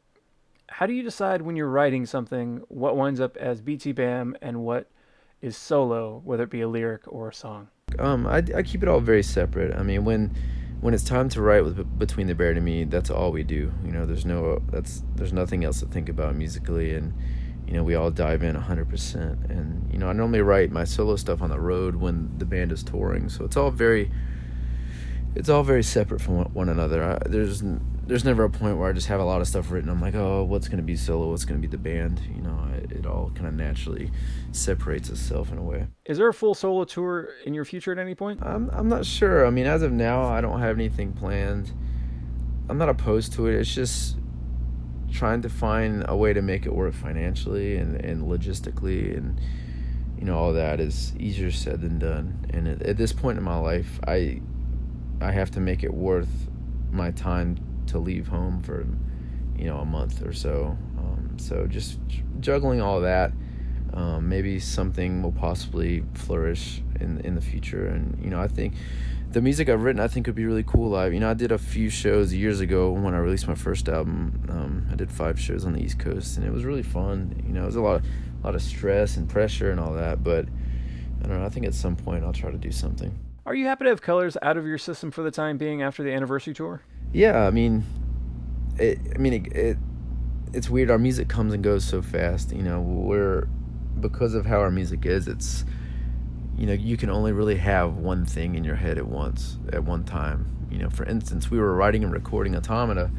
how 0.69 0.85
do 0.85 0.93
you 0.93 1.03
decide 1.03 1.41
when 1.41 1.57
you're 1.57 1.67
writing 1.67 2.05
something 2.05 2.61
what 2.69 2.95
winds 2.95 3.19
up 3.19 3.35
as 3.35 3.59
BT 3.59 3.91
Bam 3.91 4.37
and 4.41 4.61
what 4.61 4.89
is 5.41 5.57
solo, 5.57 6.21
whether 6.23 6.43
it 6.43 6.49
be 6.49 6.61
a 6.61 6.69
lyric 6.69 7.01
or 7.07 7.27
a 7.27 7.33
song? 7.33 7.67
Um, 7.99 8.25
I, 8.25 8.37
I 8.55 8.63
keep 8.63 8.81
it 8.81 8.87
all 8.87 9.01
very 9.01 9.23
separate. 9.23 9.75
I 9.75 9.83
mean, 9.83 10.05
when 10.05 10.33
when 10.79 10.93
it's 10.93 11.03
time 11.03 11.27
to 11.29 11.41
write 11.41 11.65
with 11.65 11.99
Between 11.99 12.27
the 12.27 12.33
Buried 12.33 12.55
and 12.55 12.65
Me, 12.65 12.85
that's 12.85 13.09
all 13.09 13.33
we 13.33 13.43
do. 13.43 13.73
You 13.83 13.91
know, 13.91 14.05
there's 14.05 14.25
no 14.25 14.61
that's 14.71 15.03
there's 15.15 15.33
nothing 15.33 15.65
else 15.65 15.81
to 15.81 15.85
think 15.87 16.07
about 16.07 16.33
musically, 16.37 16.93
and 16.93 17.13
you 17.71 17.77
know 17.77 17.83
we 17.85 17.95
all 17.95 18.11
dive 18.11 18.43
in 18.43 18.53
100%. 18.57 19.49
And 19.49 19.89
you 19.93 19.97
know, 19.97 20.09
I 20.09 20.13
normally 20.13 20.41
write 20.41 20.71
my 20.71 20.83
solo 20.83 21.15
stuff 21.15 21.41
on 21.41 21.49
the 21.49 21.59
road 21.59 21.95
when 21.95 22.37
the 22.37 22.43
band 22.43 22.73
is 22.73 22.83
touring, 22.83 23.29
so 23.29 23.45
it's 23.45 23.55
all 23.55 23.71
very 23.71 24.11
it's 25.35 25.47
all 25.47 25.63
very 25.63 25.81
separate 25.81 26.19
from 26.19 26.43
one 26.53 26.67
another. 26.67 27.01
I, 27.01 27.29
there's 27.29 27.63
there's 28.05 28.25
never 28.25 28.43
a 28.43 28.49
point 28.49 28.77
where 28.77 28.89
I 28.89 28.91
just 28.91 29.07
have 29.07 29.21
a 29.21 29.23
lot 29.23 29.39
of 29.39 29.47
stuff 29.47 29.71
written. 29.71 29.89
I'm 29.89 30.01
like, 30.01 30.15
oh, 30.15 30.43
what's 30.43 30.67
gonna 30.67 30.81
be 30.81 30.97
solo? 30.97 31.29
What's 31.29 31.45
gonna 31.45 31.61
be 31.61 31.67
the 31.67 31.77
band? 31.77 32.19
You 32.35 32.41
know, 32.41 32.59
it, 32.75 32.91
it 32.91 33.05
all 33.05 33.31
kind 33.35 33.47
of 33.47 33.53
naturally 33.53 34.11
separates 34.51 35.07
itself 35.09 35.49
in 35.53 35.57
a 35.57 35.63
way. 35.63 35.87
Is 36.05 36.17
there 36.17 36.27
a 36.27 36.33
full 36.33 36.53
solo 36.53 36.83
tour 36.83 37.29
in 37.45 37.53
your 37.53 37.63
future 37.63 37.93
at 37.93 37.99
any 37.99 38.15
point? 38.15 38.43
I'm 38.43 38.69
I'm 38.71 38.89
not 38.89 39.05
sure. 39.05 39.47
I 39.47 39.49
mean, 39.49 39.65
as 39.65 39.81
of 39.81 39.93
now, 39.93 40.23
I 40.23 40.41
don't 40.41 40.59
have 40.59 40.75
anything 40.75 41.13
planned. 41.13 41.71
I'm 42.67 42.77
not 42.77 42.89
opposed 42.89 43.31
to 43.33 43.47
it. 43.47 43.55
It's 43.55 43.73
just 43.73 44.17
trying 45.11 45.41
to 45.41 45.49
find 45.49 46.05
a 46.07 46.15
way 46.15 46.33
to 46.33 46.41
make 46.41 46.65
it 46.65 46.73
work 46.73 46.93
financially 46.93 47.75
and, 47.75 47.95
and 48.03 48.23
logistically 48.23 49.15
and 49.15 49.39
you 50.17 50.25
know 50.25 50.37
all 50.37 50.53
that 50.53 50.79
is 50.79 51.13
easier 51.19 51.51
said 51.51 51.81
than 51.81 51.99
done 51.99 52.45
and 52.51 52.67
at, 52.67 52.81
at 52.83 52.97
this 52.97 53.11
point 53.11 53.37
in 53.37 53.43
my 53.43 53.57
life 53.57 53.99
i 54.07 54.41
I 55.21 55.31
have 55.31 55.51
to 55.51 55.59
make 55.59 55.83
it 55.83 55.93
worth 55.93 56.49
my 56.91 57.11
time 57.11 57.57
to 57.87 57.99
leave 57.99 58.27
home 58.27 58.61
for 58.63 58.85
you 59.57 59.65
know 59.65 59.77
a 59.77 59.85
month 59.85 60.25
or 60.25 60.33
so. 60.33 60.77
Um, 60.97 61.37
so 61.37 61.67
just 61.67 61.99
juggling 62.39 62.81
all 62.81 63.01
that. 63.01 63.31
Um, 63.93 64.29
maybe 64.29 64.59
something 64.59 65.21
will 65.21 65.33
possibly 65.33 66.03
flourish 66.13 66.81
in 66.99 67.19
in 67.21 67.35
the 67.35 67.41
future, 67.41 67.87
and 67.87 68.17
you 68.23 68.29
know 68.29 68.39
I 68.39 68.47
think 68.47 68.73
the 69.31 69.41
music 69.41 69.69
I've 69.69 69.83
written 69.83 70.01
I 70.01 70.07
think 70.07 70.27
would 70.27 70.35
be 70.35 70.45
really 70.45 70.63
cool 70.63 70.89
live. 70.89 71.13
You 71.13 71.19
know 71.19 71.29
I 71.29 71.33
did 71.33 71.51
a 71.51 71.57
few 71.57 71.89
shows 71.89 72.33
years 72.33 72.61
ago 72.61 72.91
when 72.91 73.13
I 73.13 73.17
released 73.17 73.47
my 73.47 73.55
first 73.55 73.89
album. 73.89 74.43
Um, 74.49 74.87
I 74.91 74.95
did 74.95 75.11
five 75.11 75.39
shows 75.39 75.65
on 75.65 75.73
the 75.73 75.81
East 75.81 75.99
Coast, 75.99 76.37
and 76.37 76.45
it 76.45 76.51
was 76.51 76.63
really 76.63 76.83
fun. 76.83 77.43
You 77.45 77.53
know 77.53 77.63
it 77.63 77.67
was 77.67 77.75
a 77.75 77.81
lot 77.81 77.97
of 77.97 78.05
a 78.05 78.45
lot 78.45 78.55
of 78.55 78.61
stress 78.61 79.17
and 79.17 79.29
pressure 79.29 79.71
and 79.71 79.79
all 79.79 79.93
that, 79.93 80.23
but 80.23 80.45
I 81.23 81.27
don't 81.27 81.39
know. 81.39 81.45
I 81.45 81.49
think 81.49 81.65
at 81.65 81.73
some 81.73 81.95
point 81.95 82.23
I'll 82.23 82.33
try 82.33 82.49
to 82.49 82.57
do 82.57 82.71
something. 82.71 83.17
Are 83.45 83.55
you 83.55 83.65
happy 83.65 83.85
to 83.85 83.89
have 83.89 84.01
colors 84.01 84.37
out 84.41 84.57
of 84.57 84.65
your 84.65 84.77
system 84.77 85.11
for 85.11 85.23
the 85.23 85.31
time 85.31 85.57
being 85.57 85.81
after 85.81 86.03
the 86.03 86.13
anniversary 86.13 86.53
tour? 86.53 86.81
Yeah, 87.11 87.45
I 87.45 87.51
mean, 87.51 87.83
it, 88.77 88.99
I 89.15 89.17
mean, 89.17 89.33
it, 89.33 89.53
it, 89.53 89.77
it's 90.53 90.69
weird. 90.69 90.91
Our 90.91 90.99
music 90.99 91.27
comes 91.27 91.53
and 91.53 91.63
goes 91.63 91.83
so 91.83 92.01
fast. 92.01 92.53
You 92.53 92.63
know, 92.63 92.81
we're 92.81 93.47
because 94.01 94.33
of 94.33 94.45
how 94.45 94.59
our 94.59 94.71
music 94.71 95.05
is. 95.05 95.27
It's 95.27 95.65
you 96.57 96.67
know, 96.67 96.73
you 96.73 96.97
can 96.97 97.09
only 97.09 97.31
really 97.31 97.55
have 97.55 97.95
one 97.95 98.25
thing 98.25 98.55
in 98.55 98.63
your 98.63 98.75
head 98.75 98.97
at 98.97 99.07
once 99.07 99.57
at 99.71 99.83
one 99.83 100.03
time. 100.03 100.67
You 100.69 100.79
know, 100.79 100.89
for 100.89 101.05
instance, 101.05 101.49
we 101.49 101.59
were 101.59 101.73
writing 101.75 102.03
and 102.03 102.13
recording 102.13 102.55
Automata 102.55 103.09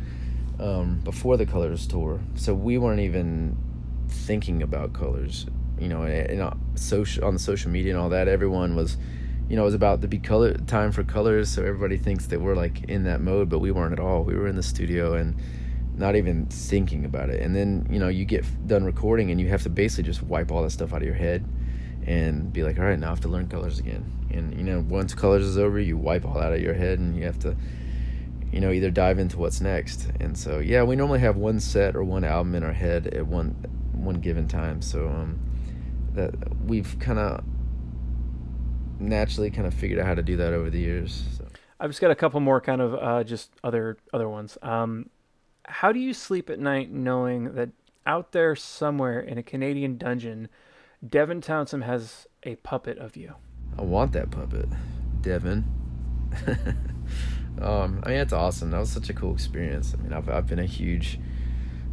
um, 0.60 1.00
before 1.02 1.36
the 1.36 1.46
Colors 1.46 1.86
tour, 1.86 2.20
so 2.34 2.54
we 2.54 2.78
weren't 2.78 3.00
even 3.00 3.56
thinking 4.08 4.62
about 4.62 4.92
colors. 4.92 5.46
You 5.78 5.88
know, 5.88 6.02
and, 6.02 6.40
and 6.40 6.78
social 6.78 7.24
on 7.24 7.34
the 7.34 7.40
social 7.40 7.70
media 7.70 7.92
and 7.92 8.00
all 8.00 8.10
that, 8.10 8.28
everyone 8.28 8.76
was 8.76 8.96
you 9.48 9.56
know, 9.56 9.62
it 9.62 9.66
was 9.66 9.74
about 9.74 10.00
to 10.00 10.08
be 10.08 10.18
color 10.18 10.54
time 10.54 10.92
for 10.92 11.04
colors, 11.04 11.50
so 11.50 11.62
everybody 11.62 11.98
thinks 11.98 12.26
that 12.28 12.40
we're 12.40 12.54
like 12.54 12.84
in 12.84 13.04
that 13.04 13.20
mode, 13.20 13.50
but 13.50 13.58
we 13.58 13.70
weren't 13.70 13.92
at 13.92 14.00
all. 14.00 14.24
We 14.24 14.34
were 14.34 14.46
in 14.46 14.56
the 14.56 14.62
studio 14.62 15.12
and 15.12 15.36
not 15.96 16.16
even 16.16 16.46
thinking 16.46 17.04
about 17.04 17.30
it. 17.30 17.40
And 17.42 17.54
then, 17.54 17.86
you 17.90 17.98
know, 17.98 18.08
you 18.08 18.24
get 18.24 18.44
done 18.66 18.84
recording 18.84 19.30
and 19.30 19.40
you 19.40 19.48
have 19.48 19.62
to 19.64 19.70
basically 19.70 20.04
just 20.04 20.22
wipe 20.22 20.50
all 20.50 20.62
that 20.62 20.70
stuff 20.70 20.92
out 20.92 21.02
of 21.02 21.06
your 21.06 21.14
head 21.14 21.44
and 22.06 22.52
be 22.52 22.62
like, 22.62 22.78
all 22.78 22.84
right, 22.84 22.98
now 22.98 23.08
I 23.08 23.10
have 23.10 23.20
to 23.20 23.28
learn 23.28 23.48
colors 23.48 23.78
again. 23.78 24.04
And, 24.30 24.54
you 24.54 24.64
know, 24.64 24.80
once 24.80 25.14
colors 25.14 25.44
is 25.44 25.58
over, 25.58 25.78
you 25.78 25.96
wipe 25.96 26.24
all 26.24 26.38
out 26.38 26.52
of 26.52 26.60
your 26.60 26.74
head 26.74 26.98
and 26.98 27.16
you 27.16 27.24
have 27.24 27.38
to, 27.40 27.56
you 28.50 28.60
know, 28.60 28.72
either 28.72 28.90
dive 28.90 29.18
into 29.18 29.38
what's 29.38 29.60
next. 29.60 30.10
And 30.18 30.36
so, 30.36 30.58
yeah, 30.58 30.82
we 30.82 30.96
normally 30.96 31.20
have 31.20 31.36
one 31.36 31.60
set 31.60 31.94
or 31.94 32.02
one 32.02 32.24
album 32.24 32.54
in 32.54 32.62
our 32.62 32.72
head 32.72 33.08
at 33.08 33.26
one 33.26 33.50
one 33.92 34.16
given 34.16 34.48
time. 34.48 34.82
So, 34.82 35.08
um, 35.08 35.38
that 36.14 36.34
we've 36.64 36.96
kind 36.98 37.18
of 37.18 37.44
naturally 38.98 39.50
kind 39.50 39.66
of 39.66 39.74
figured 39.74 39.98
out 39.98 40.06
how 40.06 40.14
to 40.14 40.22
do 40.22 40.36
that 40.38 40.52
over 40.52 40.70
the 40.70 40.80
years. 40.80 41.24
So. 41.36 41.46
I've 41.78 41.90
just 41.90 42.00
got 42.00 42.10
a 42.10 42.14
couple 42.14 42.40
more 42.40 42.60
kind 42.60 42.80
of 42.80 42.94
uh, 42.94 43.24
just 43.24 43.50
other 43.64 43.98
other 44.12 44.28
ones. 44.28 44.56
Um, 44.62 45.10
how 45.64 45.92
do 45.92 46.00
you 46.00 46.14
sleep 46.14 46.50
at 46.50 46.58
night 46.58 46.90
knowing 46.90 47.54
that 47.54 47.70
out 48.06 48.32
there 48.32 48.56
somewhere 48.56 49.20
in 49.20 49.38
a 49.38 49.42
Canadian 49.42 49.96
dungeon, 49.96 50.48
Devin 51.06 51.40
Townsend 51.40 51.84
has 51.84 52.26
a 52.42 52.56
puppet 52.56 52.98
of 52.98 53.16
you? 53.16 53.34
I 53.78 53.82
want 53.82 54.12
that 54.12 54.30
puppet, 54.30 54.68
Devin. 55.20 55.64
um, 57.60 58.02
I 58.04 58.08
mean, 58.08 58.18
it's 58.18 58.32
awesome. 58.32 58.70
That 58.70 58.80
was 58.80 58.90
such 58.90 59.08
a 59.08 59.14
cool 59.14 59.32
experience. 59.32 59.94
I 59.94 60.02
mean, 60.02 60.12
I've 60.12 60.28
I've 60.28 60.46
been 60.46 60.58
a 60.58 60.66
huge 60.66 61.18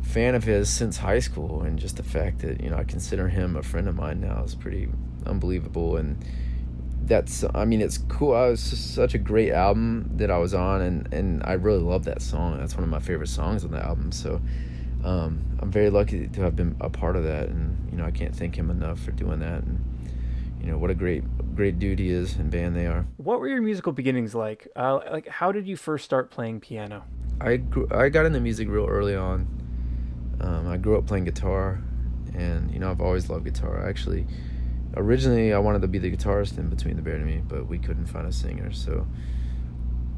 fan 0.02 0.36
of 0.36 0.44
his 0.44 0.70
since 0.70 0.98
high 0.98 1.20
school, 1.20 1.62
and 1.62 1.78
just 1.78 1.98
the 1.98 2.04
fact 2.04 2.40
that 2.40 2.62
you 2.62 2.70
know 2.70 2.78
I 2.78 2.84
consider 2.84 3.28
him 3.30 3.56
a 3.56 3.64
friend 3.64 3.88
of 3.88 3.96
mine 3.96 4.22
now 4.22 4.44
is 4.44 4.56
pretty 4.56 4.90
unbelievable. 5.26 5.98
And 5.98 6.24
that's 7.10 7.43
I 7.54 7.65
mean 7.65 7.82
it's 7.82 7.98
cool. 7.98 8.36
I 8.36 8.45
was 8.50 8.62
such 8.62 9.15
a 9.15 9.17
great 9.17 9.52
album 9.52 10.10
that 10.15 10.32
I 10.32 10.38
was 10.38 10.54
on, 10.54 10.82
and 10.82 11.13
and 11.13 11.43
I 11.43 11.54
really 11.54 11.82
love 11.82 12.06
that 12.06 12.22
song. 12.22 12.58
That's 12.58 12.76
one 12.76 12.84
of 12.84 12.89
my 12.89 13.00
favorite 13.00 13.28
songs 13.28 13.65
on 13.65 13.72
the 13.72 13.84
album. 13.84 14.12
So 14.12 14.39
um, 15.04 15.43
I'm 15.60 15.72
very 15.72 15.89
lucky 15.89 16.28
to 16.28 16.41
have 16.41 16.56
been 16.56 16.78
a 16.80 16.89
part 16.89 17.15
of 17.15 17.24
that, 17.24 17.50
and 17.50 17.89
you 17.91 17.98
know 17.98 18.06
I 18.06 18.12
can't 18.12 18.36
thank 18.36 18.56
him 18.56 18.69
enough 18.69 19.00
for 19.00 19.12
doing 19.12 19.39
that. 19.39 19.63
And 19.63 19.84
you 20.62 20.67
know 20.72 20.78
what 20.78 20.91
a 20.91 20.95
great 20.95 21.24
great 21.56 21.80
dude 21.80 22.00
he 22.00 22.10
is 22.10 22.36
and 22.36 22.52
band 22.52 22.76
they 22.76 22.86
are. 22.86 23.06
What 23.17 23.39
were 23.39 23.48
your 23.48 23.62
musical 23.62 23.91
beginnings 23.91 24.36
like? 24.36 24.67
Uh, 24.76 25.00
like 25.12 25.28
how 25.28 25.52
did 25.52 25.67
you 25.67 25.76
first 25.76 26.06
start 26.06 26.30
playing 26.32 26.62
piano? 26.62 27.04
I 27.41 27.58
grew, 27.58 27.88
I 27.91 28.10
got 28.10 28.26
into 28.26 28.39
music 28.39 28.69
real 28.69 28.86
early 28.86 29.15
on. 29.15 29.48
Um, 30.41 30.67
I 30.67 30.78
grew 30.78 30.98
up 30.98 31.08
playing 31.08 31.26
guitar, 31.26 31.82
and 32.36 32.72
you 32.72 32.80
know 32.80 32.91
I've 32.91 33.02
always 33.02 33.30
loved 33.30 33.45
guitar. 33.45 33.84
I 33.84 33.89
actually 33.89 34.28
originally 34.95 35.54
I 35.54 35.60
wanted 35.60 35.82
to 35.82 35.88
be 35.88 35.99
the 35.99 36.12
guitarist 36.12 36.58
in 36.58 36.69
Between 36.69 36.95
the 36.95 37.02
Buried 37.02 37.21
and 37.21 37.30
Me, 37.30 37.41
but 37.47 37.67
we 37.67 37.78
couldn't 37.78 38.08
find 38.08 38.28
a 38.28 38.32
singer, 38.32 38.71
so 38.71 39.08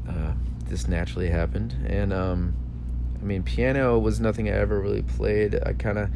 uh, 0.08 0.32
this 0.66 0.88
naturally 0.88 1.28
happened. 1.28 1.74
And 1.86 2.12
um, 2.12 2.54
I 3.20 3.24
mean, 3.24 3.42
piano 3.42 3.98
was 3.98 4.20
nothing 4.20 4.48
I 4.48 4.52
ever 4.52 4.80
really 4.80 5.02
played. 5.02 5.58
I 5.64 5.74
kind 5.74 5.98
of, 5.98 6.10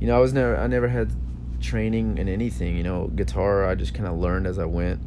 you 0.00 0.06
know, 0.06 0.16
I 0.16 0.20
was 0.20 0.32
never 0.32 0.56
I 0.56 0.66
never 0.66 0.88
had 0.88 1.12
training 1.60 2.18
in 2.18 2.28
anything. 2.28 2.76
You 2.76 2.82
know, 2.82 3.08
guitar 3.08 3.66
I 3.66 3.74
just 3.74 3.94
kind 3.94 4.08
of 4.08 4.18
learned 4.18 4.46
as 4.46 4.58
I 4.58 4.64
went, 4.64 5.02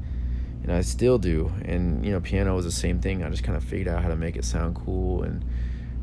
and 0.64 0.72
I 0.72 0.82
still 0.82 1.18
do. 1.18 1.52
And 1.64 2.06
you 2.06 2.12
know, 2.12 2.22
piano 2.22 2.56
was 2.56 2.66
the 2.66 2.72
same 2.72 3.00
thing. 3.00 3.24
I 3.24 3.30
just 3.30 3.44
kind 3.44 3.58
of 3.58 3.64
figured 3.64 3.88
out 3.88 4.04
how 4.04 4.10
to 4.10 4.16
make 4.16 4.36
it 4.36 4.46
sound 4.46 4.76
cool 4.76 5.24
and 5.24 5.44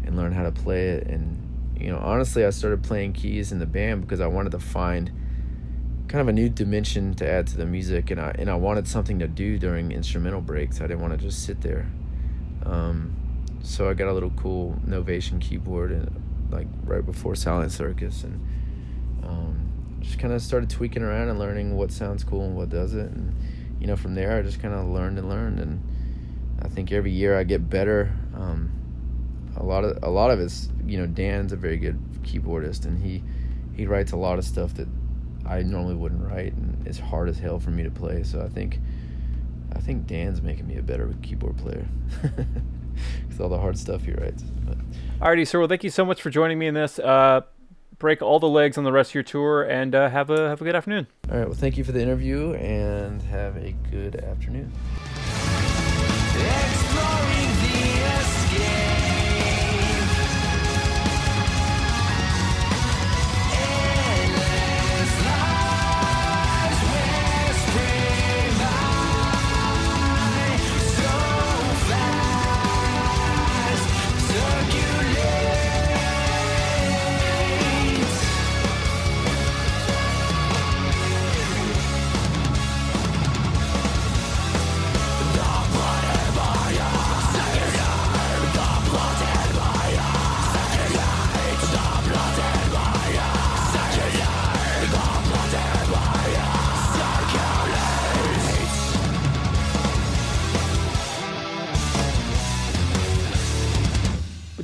and 0.04 0.16
learn 0.16 0.32
how 0.32 0.42
to 0.42 0.52
play 0.52 0.88
it. 0.88 1.06
And 1.06 1.76
you 1.78 1.90
know, 1.90 1.98
honestly, 1.98 2.44
I 2.44 2.50
started 2.50 2.82
playing 2.82 3.12
keys 3.12 3.52
in 3.52 3.58
the 3.58 3.66
band 3.66 4.02
because 4.02 4.20
I 4.20 4.26
wanted 4.26 4.52
to 4.52 4.58
find 4.58 5.12
kind 6.08 6.20
of 6.20 6.28
a 6.28 6.32
new 6.32 6.48
dimension 6.48 7.14
to 7.14 7.28
add 7.28 7.46
to 7.48 7.56
the 7.56 7.66
music, 7.66 8.10
and 8.10 8.20
I 8.20 8.34
and 8.38 8.50
I 8.50 8.54
wanted 8.54 8.86
something 8.86 9.18
to 9.18 9.28
do 9.28 9.58
during 9.58 9.92
instrumental 9.92 10.40
breaks. 10.40 10.80
I 10.80 10.86
didn't 10.86 11.00
want 11.00 11.12
to 11.12 11.18
just 11.18 11.44
sit 11.44 11.60
there. 11.60 11.90
Um, 12.64 13.16
so 13.62 13.88
I 13.88 13.94
got 13.94 14.08
a 14.08 14.12
little 14.12 14.30
cool 14.30 14.80
Novation 14.86 15.40
keyboard, 15.40 15.90
and 15.90 16.50
like 16.50 16.68
right 16.84 17.04
before 17.04 17.34
Silent 17.34 17.72
Circus, 17.72 18.24
and 18.24 18.40
um, 19.24 19.72
just 20.00 20.18
kind 20.18 20.32
of 20.32 20.40
started 20.40 20.70
tweaking 20.70 21.02
around 21.02 21.28
and 21.28 21.38
learning 21.38 21.76
what 21.76 21.90
sounds 21.90 22.22
cool 22.22 22.44
and 22.44 22.56
what 22.56 22.68
doesn't. 22.68 23.00
And 23.00 23.34
you 23.80 23.86
know, 23.86 23.96
from 23.96 24.14
there, 24.14 24.38
I 24.38 24.42
just 24.42 24.60
kind 24.60 24.74
of 24.74 24.86
learned 24.86 25.18
and 25.18 25.28
learned, 25.28 25.60
and 25.60 25.82
I 26.62 26.68
think 26.68 26.92
every 26.92 27.12
year 27.12 27.38
I 27.38 27.44
get 27.44 27.68
better. 27.68 28.12
Um, 28.34 28.72
a 29.56 29.62
lot 29.62 29.84
of 29.84 29.98
a 30.02 30.10
lot 30.10 30.30
of 30.30 30.38
it's 30.38 30.68
you 30.86 30.98
know 30.98 31.06
Dan's 31.06 31.52
a 31.52 31.56
very 31.56 31.78
good 31.78 31.98
keyboardist, 32.22 32.84
and 32.84 33.02
he 33.02 33.22
he 33.74 33.86
writes 33.86 34.12
a 34.12 34.16
lot 34.16 34.38
of 34.38 34.44
stuff 34.44 34.74
that 34.74 34.88
I 35.46 35.62
normally 35.62 35.94
wouldn't 35.94 36.22
write, 36.22 36.52
and 36.54 36.86
it's 36.86 36.98
hard 36.98 37.28
as 37.28 37.38
hell 37.38 37.58
for 37.58 37.70
me 37.70 37.82
to 37.82 37.90
play. 37.90 38.22
So 38.22 38.42
I 38.42 38.48
think 38.48 38.80
I 39.74 39.80
think 39.80 40.06
Dan's 40.06 40.42
making 40.42 40.66
me 40.66 40.76
a 40.76 40.82
better 40.82 41.14
keyboard 41.22 41.56
player 41.58 41.86
because 42.22 43.40
all 43.40 43.48
the 43.48 43.58
hard 43.58 43.78
stuff 43.78 44.02
he 44.02 44.12
writes. 44.12 44.42
But. 44.42 44.78
Alrighty, 45.20 45.46
sir. 45.46 45.58
Well, 45.58 45.68
thank 45.68 45.84
you 45.84 45.90
so 45.90 46.04
much 46.04 46.22
for 46.22 46.30
joining 46.30 46.58
me 46.58 46.66
in 46.66 46.74
this. 46.74 46.98
Uh, 46.98 47.42
break 47.98 48.22
all 48.22 48.40
the 48.40 48.48
legs 48.48 48.78
on 48.78 48.84
the 48.84 48.92
rest 48.92 49.10
of 49.10 49.14
your 49.14 49.22
tour, 49.22 49.62
and 49.62 49.94
uh, 49.94 50.08
have 50.08 50.30
a 50.30 50.48
have 50.48 50.60
a 50.60 50.64
good 50.64 50.76
afternoon. 50.76 51.06
All 51.30 51.38
right. 51.38 51.46
Well, 51.46 51.56
thank 51.56 51.76
you 51.76 51.84
for 51.84 51.92
the 51.92 52.02
interview, 52.02 52.54
and 52.54 53.22
have 53.22 53.56
a 53.56 53.72
good 53.90 54.16
afternoon. 54.16 54.72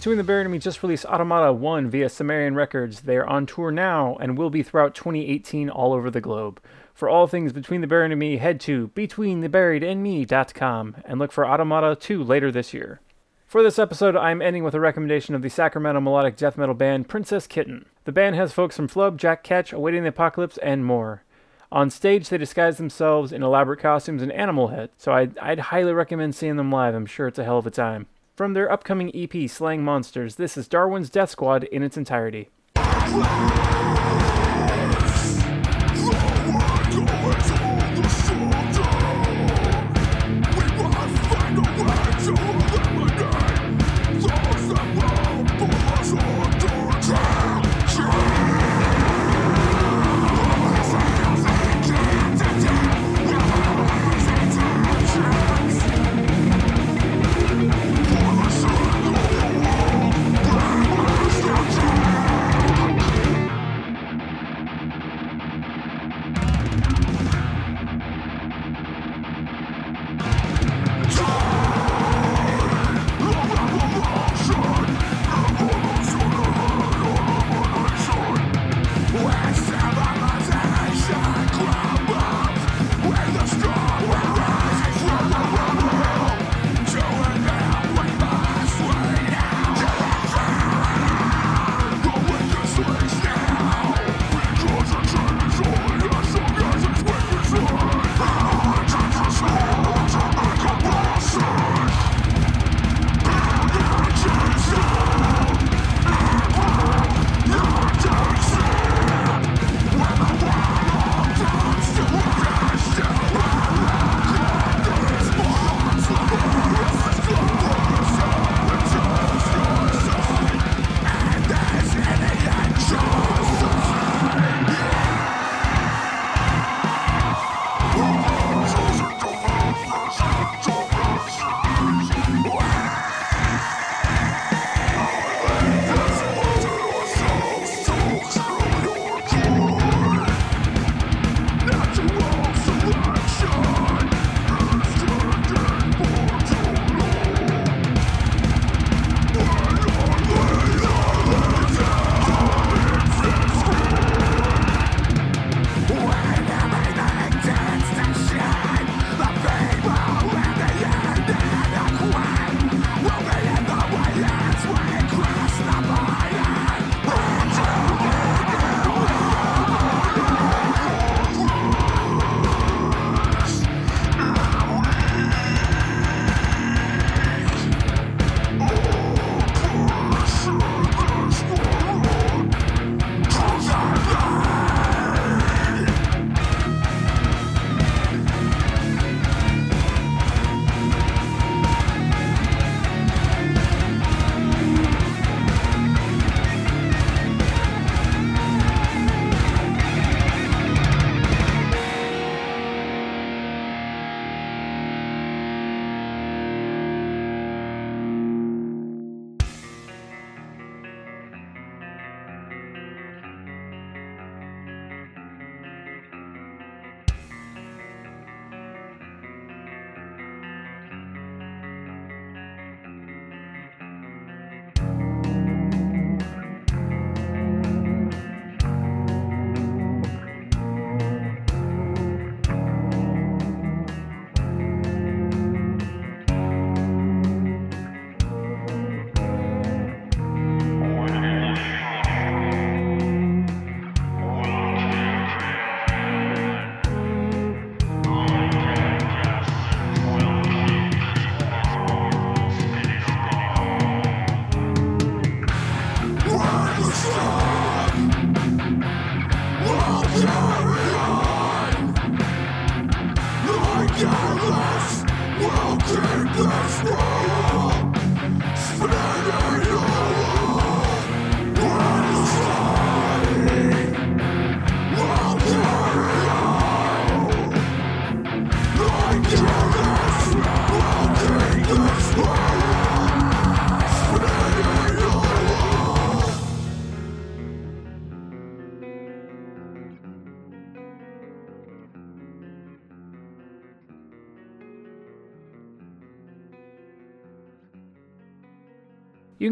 Between 0.03 0.19
the 0.19 0.25
Buried 0.25 0.47
and 0.47 0.51
Me 0.51 0.59
just 0.59 0.83
released 0.83 1.05
Automata 1.05 1.53
1 1.53 1.89
via 1.89 2.09
Sumerian 2.09 2.57
Records. 2.57 3.03
They 3.03 3.17
are 3.19 3.25
on 3.25 3.47
tour 3.47 3.71
now 3.71 4.17
and 4.17 4.37
will 4.37 4.51
be 4.51 4.65
throughout 4.65 4.97
2018 4.97 5.71
all 5.71 5.93
over 5.93 6.11
the 6.11 6.21
globe. 6.21 6.61
For 6.93 7.09
all 7.09 7.29
things 7.29 7.53
Between 7.53 7.83
the 7.83 7.87
Buried 7.87 8.11
and 8.11 8.19
Me, 8.19 8.39
head 8.39 8.59
to 8.63 8.89
betweentheburiedandme.com 8.97 10.97
and 11.05 11.21
look 11.21 11.31
for 11.31 11.47
Automata 11.47 11.95
2 11.95 12.25
later 12.25 12.51
this 12.51 12.75
year. 12.75 13.01
For 13.47 13.63
this 13.63 13.79
episode, 13.79 14.17
I'm 14.17 14.43
ending 14.43 14.65
with 14.65 14.75
a 14.75 14.81
recommendation 14.81 15.37
of 15.37 15.43
the 15.43 15.49
Sacramento 15.49 16.01
melodic 16.01 16.35
death 16.35 16.59
metal 16.59 16.75
band 16.75 17.09
Princess 17.09 17.47
Kitten. 17.47 17.87
The 18.03 18.11
band 18.11 18.35
has 18.35 18.53
folks 18.53 18.75
from 18.75 18.89
Flub, 18.89 19.19
Jack 19.19 19.45
Ketch, 19.45 19.73
Awaiting 19.73 20.03
the 20.03 20.09
Apocalypse, 20.09 20.59
and 20.65 20.85
more. 20.85 21.23
On 21.71 21.91
stage, 21.91 22.29
they 22.29 22.39
disguise 22.39 22.77
themselves 22.77 23.31
in 23.31 23.45
elaborate 23.45 23.79
costumes 23.79 24.21
and 24.21 24.33
animal 24.33 24.67
heads, 24.67 24.95
so 24.99 25.13
I'd, 25.13 25.39
I'd 25.39 25.61
highly 25.61 25.93
recommend 25.93 26.35
seeing 26.35 26.57
them 26.57 26.73
live. 26.73 26.97
I'm 26.97 27.07
sure 27.07 27.29
it's 27.29 27.39
a 27.39 27.45
hell 27.45 27.59
of 27.59 27.69
a 27.69 27.71
time. 27.71 28.09
From 28.35 28.55
their 28.55 28.73
upcoming 28.73 29.15
EP, 29.15 29.51
Slaying 29.51 29.85
Monsters, 29.85 30.37
this 30.37 30.57
is 30.57 30.67
Darwin's 30.67 31.11
Death 31.11 31.29
Squad 31.29 31.65
in 31.65 31.83
its 31.83 31.99
entirety. 31.99 32.49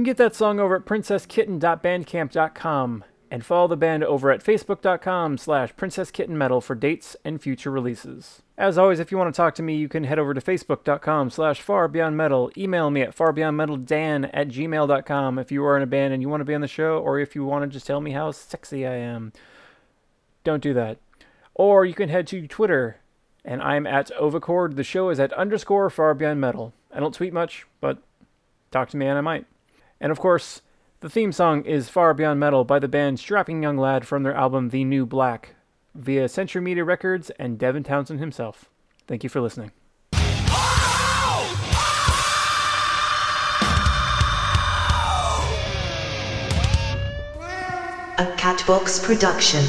Can 0.00 0.04
get 0.04 0.16
that 0.16 0.34
song 0.34 0.58
over 0.58 0.76
at 0.76 0.86
princesskitten.bandcamp.com 0.86 3.04
and 3.30 3.44
follow 3.44 3.68
the 3.68 3.76
band 3.76 4.02
over 4.02 4.30
at 4.30 4.42
facebook.com 4.42 5.36
slash 5.36 5.74
princesskittenmetal 5.74 6.62
for 6.62 6.74
dates 6.74 7.18
and 7.22 7.42
future 7.42 7.70
releases. 7.70 8.40
As 8.56 8.78
always, 8.78 8.98
if 8.98 9.12
you 9.12 9.18
want 9.18 9.30
to 9.32 9.36
talk 9.36 9.54
to 9.56 9.62
me, 9.62 9.76
you 9.76 9.90
can 9.90 10.04
head 10.04 10.18
over 10.18 10.32
to 10.32 10.40
facebook.com 10.40 11.28
slash 11.28 11.62
farbeyondmetal. 11.62 12.56
Email 12.56 12.88
me 12.88 13.02
at 13.02 13.14
farbeyondmetaldan 13.14 14.30
at 14.32 14.48
gmail.com 14.48 15.38
if 15.38 15.52
you 15.52 15.62
are 15.66 15.76
in 15.76 15.82
a 15.82 15.86
band 15.86 16.14
and 16.14 16.22
you 16.22 16.30
want 16.30 16.40
to 16.40 16.46
be 16.46 16.54
on 16.54 16.62
the 16.62 16.66
show, 16.66 16.98
or 16.98 17.18
if 17.18 17.34
you 17.34 17.44
want 17.44 17.62
to 17.62 17.68
just 17.68 17.86
tell 17.86 18.00
me 18.00 18.12
how 18.12 18.30
sexy 18.30 18.86
I 18.86 18.94
am. 18.94 19.34
Don't 20.44 20.62
do 20.62 20.72
that. 20.72 20.96
Or 21.54 21.84
you 21.84 21.92
can 21.92 22.08
head 22.08 22.26
to 22.28 22.46
Twitter, 22.46 23.00
and 23.44 23.60
I'm 23.60 23.86
at 23.86 24.10
Ovicord. 24.18 24.76
The 24.76 24.82
show 24.82 25.10
is 25.10 25.20
at 25.20 25.34
underscore 25.34 25.90
farbeyondmetal. 25.90 26.72
I 26.90 27.00
don't 27.00 27.14
tweet 27.14 27.34
much, 27.34 27.66
but 27.82 27.98
talk 28.70 28.88
to 28.88 28.96
me 28.96 29.06
and 29.06 29.18
I 29.18 29.20
might. 29.20 29.44
And 30.00 30.10
of 30.10 30.18
course, 30.18 30.62
the 31.00 31.10
theme 31.10 31.32
song 31.32 31.64
is 31.64 31.88
Far 31.88 32.14
Beyond 32.14 32.40
Metal 32.40 32.64
by 32.64 32.78
the 32.78 32.88
band 32.88 33.20
Strapping 33.20 33.62
Young 33.62 33.76
Lad 33.76 34.06
from 34.06 34.22
their 34.22 34.34
album 34.34 34.70
The 34.70 34.84
New 34.84 35.04
Black 35.04 35.54
via 35.94 36.28
Century 36.28 36.62
Media 36.62 36.84
Records 36.84 37.30
and 37.38 37.58
Devin 37.58 37.82
Townsend 37.84 38.20
himself. 38.20 38.70
Thank 39.06 39.22
you 39.22 39.28
for 39.28 39.40
listening. 39.40 39.72
A 48.18 48.26
Catbox 48.36 49.02
production. 49.02 49.64